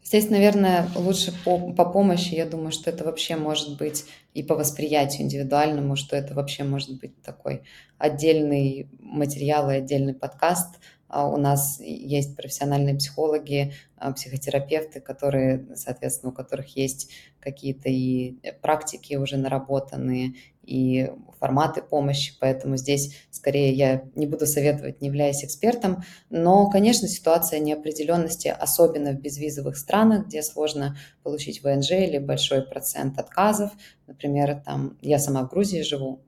Здесь, 0.04 0.30
наверное, 0.30 0.88
лучше 0.96 1.32
по, 1.46 1.72
по 1.74 1.86
помощи, 1.86 2.34
я 2.34 2.46
думаю, 2.46 2.72
что 2.72 2.90
это 2.90 3.04
вообще 3.04 3.36
может 3.36 3.78
быть 3.78 4.06
и 4.34 4.42
по 4.42 4.56
восприятию 4.56 5.24
индивидуальному, 5.24 5.96
что 5.96 6.16
это 6.16 6.34
вообще 6.34 6.64
может 6.64 7.00
быть 7.00 7.22
такой 7.22 7.62
отдельный 7.98 8.90
материал 9.00 9.70
и 9.70 9.76
отдельный 9.76 10.16
подкаст. 10.16 10.80
А 11.14 11.28
у 11.28 11.36
нас 11.36 11.78
есть 11.82 12.38
профессиональные 12.38 12.96
психологи, 12.96 13.74
а, 13.98 14.14
психотерапевты, 14.14 15.02
которые, 15.02 15.68
соответственно, 15.76 16.32
у 16.32 16.34
которых 16.34 16.78
есть 16.78 17.12
какие-то 17.42 17.90
и 17.90 18.38
практики 18.62 19.16
уже 19.16 19.36
наработанные, 19.36 20.36
и 20.64 21.12
форматы 21.38 21.82
помощи, 21.82 22.34
поэтому 22.40 22.78
здесь 22.78 23.18
скорее 23.30 23.74
я 23.74 24.04
не 24.16 24.26
буду 24.26 24.46
советовать, 24.46 25.02
не 25.02 25.08
являясь 25.08 25.44
экспертом, 25.44 26.04
но, 26.30 26.70
конечно, 26.70 27.10
ситуация 27.10 27.60
неопределенности, 27.60 28.48
особенно 28.48 29.12
в 29.12 29.20
безвизовых 29.20 29.76
странах, 29.76 30.28
где 30.28 30.42
сложно 30.44 30.96
получить 31.24 31.62
ВНЖ 31.62 31.92
или 31.92 32.20
большой 32.20 32.62
процент 32.62 33.20
отказов, 33.20 33.72
например, 34.08 34.62
там 34.64 34.98
я 35.02 35.20
сама 35.20 35.44
в 35.44 35.50
Грузии 35.50 35.82
живу, 35.82 36.22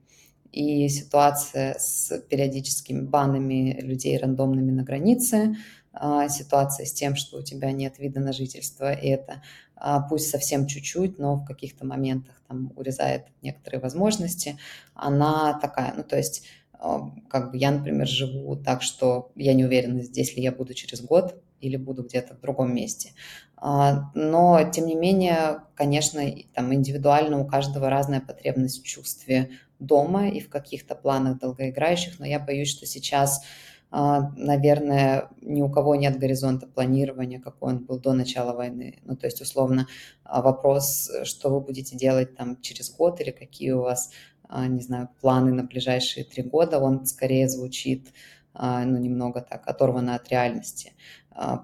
и 0.54 0.88
ситуация 0.88 1.76
с 1.80 2.16
периодическими 2.30 3.02
банами 3.02 3.76
людей 3.82 4.18
рандомными 4.18 4.72
на 4.72 4.84
границе, 4.84 5.56
а, 5.92 6.30
ситуация 6.30 6.86
с 6.86 6.94
тем, 6.94 7.16
что 7.16 7.40
у 7.40 7.44
тебя 7.44 7.72
нет 7.72 7.98
вида 7.98 8.20
на 8.20 8.34
жительство, 8.34 8.94
и 8.94 9.08
это 9.08 9.42
а, 9.76 10.02
пусть 10.02 10.30
совсем 10.30 10.68
чуть-чуть, 10.68 11.18
но 11.18 11.38
в 11.38 11.46
каких-то 11.46 11.86
моментах 11.86 12.40
там 12.48 12.72
урезает 12.76 13.26
некоторые 13.42 13.82
возможности, 13.82 14.58
она 14.94 15.58
такая, 15.60 15.94
ну 15.98 16.04
то 16.04 16.18
есть 16.18 16.44
а, 16.74 17.12
как 17.30 17.52
бы 17.52 17.58
я, 17.58 17.72
например, 17.72 18.08
живу 18.08 18.56
так, 18.56 18.84
что 18.84 19.32
я 19.36 19.56
не 19.56 19.66
уверена, 19.66 20.04
здесь 20.04 20.36
ли 20.36 20.44
я 20.44 20.52
буду 20.52 20.76
через 20.76 21.02
год 21.02 21.36
или 21.62 21.78
буду 21.78 22.04
где-то 22.04 22.36
в 22.36 22.42
другом 22.42 22.76
месте. 22.76 23.14
Но, 23.62 24.70
тем 24.74 24.88
не 24.88 24.96
менее, 24.96 25.62
конечно, 25.76 26.22
там 26.54 26.74
индивидуально 26.74 27.40
у 27.40 27.48
каждого 27.48 27.90
разная 27.90 28.20
потребность 28.20 28.82
в 28.82 28.86
чувстве 28.86 29.52
дома 29.86 30.30
и 30.30 30.40
в 30.40 30.50
каких-то 30.50 30.96
планах 30.96 31.40
долгоиграющих, 31.40 32.20
но 32.20 32.26
я 32.26 32.40
боюсь, 32.40 32.70
что 32.70 32.86
сейчас, 32.86 33.44
а, 33.92 34.32
наверное, 34.36 35.30
ни 35.42 35.62
у 35.62 35.70
кого 35.70 35.96
нет 35.96 36.18
горизонта 36.18 36.68
планирования, 36.68 37.40
какой 37.40 37.74
он 37.74 37.86
был 37.86 38.00
до 38.00 38.14
начала 38.14 38.54
войны. 38.54 39.00
Ну, 39.04 39.16
то 39.16 39.28
есть, 39.28 39.42
условно, 39.42 39.88
а, 40.24 40.42
вопрос, 40.42 41.12
что 41.24 41.50
вы 41.50 41.62
будете 41.62 41.96
делать 41.96 42.36
там 42.36 42.60
через 42.62 42.90
год 42.96 43.22
или 43.22 43.32
какие 43.32 43.72
у 43.72 43.82
вас, 43.82 44.12
а, 44.44 44.68
не 44.68 44.82
знаю, 44.82 45.10
планы 45.22 45.52
на 45.52 45.64
ближайшие 45.64 46.24
три 46.24 46.44
года, 46.44 46.80
он 46.80 47.06
скорее 47.06 47.50
звучит 47.50 48.14
ну, 48.56 49.00
немного 49.00 49.42
так 49.42 49.68
оторвано 49.68 50.14
от 50.14 50.30
реальности. 50.30 50.94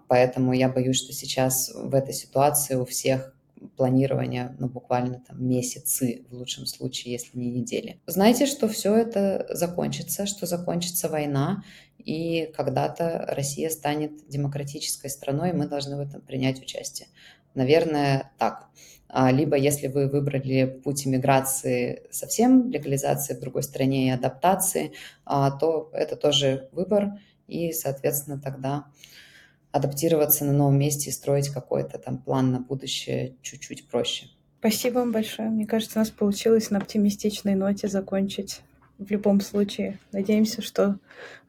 Поэтому 0.07 0.53
я 0.53 0.69
боюсь, 0.69 0.97
что 0.97 1.13
сейчас 1.13 1.71
в 1.71 1.93
этой 1.93 2.15
ситуации 2.15 2.73
у 2.73 2.83
всех 2.83 3.35
планирования, 3.75 4.55
ну, 4.59 4.67
буквально 4.67 5.21
там 5.27 5.45
месяцы, 5.45 6.25
в 6.29 6.35
лучшем 6.35 6.65
случае, 6.65 7.13
если 7.13 7.37
не 7.37 7.49
недели. 7.49 7.99
Знаете, 8.07 8.45
что 8.45 8.67
все 8.67 8.95
это 8.95 9.45
закончится, 9.49 10.25
что 10.25 10.45
закончится 10.45 11.09
война, 11.09 11.63
и 11.97 12.51
когда-то 12.55 13.25
Россия 13.29 13.69
станет 13.69 14.27
демократической 14.27 15.09
страной, 15.09 15.49
и 15.49 15.53
мы 15.53 15.67
должны 15.67 15.97
в 15.97 15.99
этом 15.99 16.21
принять 16.21 16.61
участие. 16.61 17.09
Наверное, 17.55 18.31
так. 18.37 18.67
А, 19.11 19.31
либо 19.31 19.57
если 19.57 19.87
вы 19.87 20.07
выбрали 20.07 20.65
путь 20.83 21.05
иммиграции 21.05 22.03
совсем, 22.11 22.69
легализации 22.69 23.33
в 23.33 23.39
другой 23.39 23.63
стране 23.63 24.07
и 24.07 24.11
адаптации, 24.11 24.93
а, 25.25 25.51
то 25.51 25.89
это 25.93 26.15
тоже 26.15 26.69
выбор, 26.71 27.19
и, 27.47 27.71
соответственно, 27.71 28.39
тогда 28.39 28.85
адаптироваться 29.71 30.45
на 30.45 30.53
новом 30.53 30.77
месте 30.77 31.09
и 31.09 31.13
строить 31.13 31.49
какой-то 31.49 31.97
там 31.97 32.17
план 32.17 32.51
на 32.51 32.59
будущее 32.59 33.35
чуть-чуть 33.41 33.87
проще. 33.87 34.27
Спасибо 34.59 34.99
вам 34.99 35.11
большое. 35.11 35.49
Мне 35.49 35.65
кажется, 35.65 35.99
у 35.99 36.01
нас 36.01 36.09
получилось 36.09 36.69
на 36.69 36.79
оптимистичной 36.79 37.55
ноте 37.55 37.87
закончить. 37.87 38.61
В 38.97 39.09
любом 39.11 39.39
случае, 39.39 39.99
надеемся, 40.11 40.61
что 40.61 40.97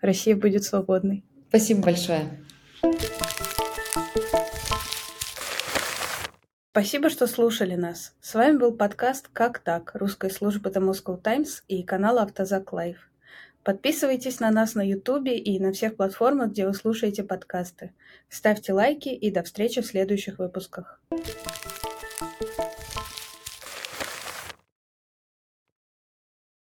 Россия 0.01 0.37
будет 0.37 0.63
свободной. 0.63 1.25
Спасибо 1.49 1.83
большое. 1.83 2.31
Спасибо, 6.71 7.11
что 7.11 7.27
слушали 7.27 7.75
нас. 7.75 8.15
С 8.21 8.35
вами 8.35 8.57
был 8.57 8.73
подкаст 8.73 9.29
«Как 9.33 9.59
так?» 9.59 9.91
русской 9.95 10.31
службы 10.31 10.71
The 10.71 10.81
Moscow 10.81 11.21
Times 11.21 11.65
и 11.67 11.83
канала 11.83 12.23
«Автозак 12.23 12.73
Лайв». 12.73 13.10
Подписывайтесь 13.63 14.41
на 14.41 14.51
нас 14.51 14.75
на 14.75 14.87
Ютубе 14.87 15.39
и 15.39 15.59
на 15.61 15.73
всех 15.73 15.97
платформах, 15.97 16.51
где 16.51 16.67
вы 16.67 16.75
слушаете 16.75 17.23
подкасты. 17.23 17.93
Ставьте 18.29 18.73
лайки 18.73 19.11
и 19.11 19.31
до 19.31 19.43
встречи 19.43 19.81
в 19.83 19.87
следующих 19.87 20.39
выпусках. 20.39 21.01
thank 22.21 22.41
you 22.43 22.50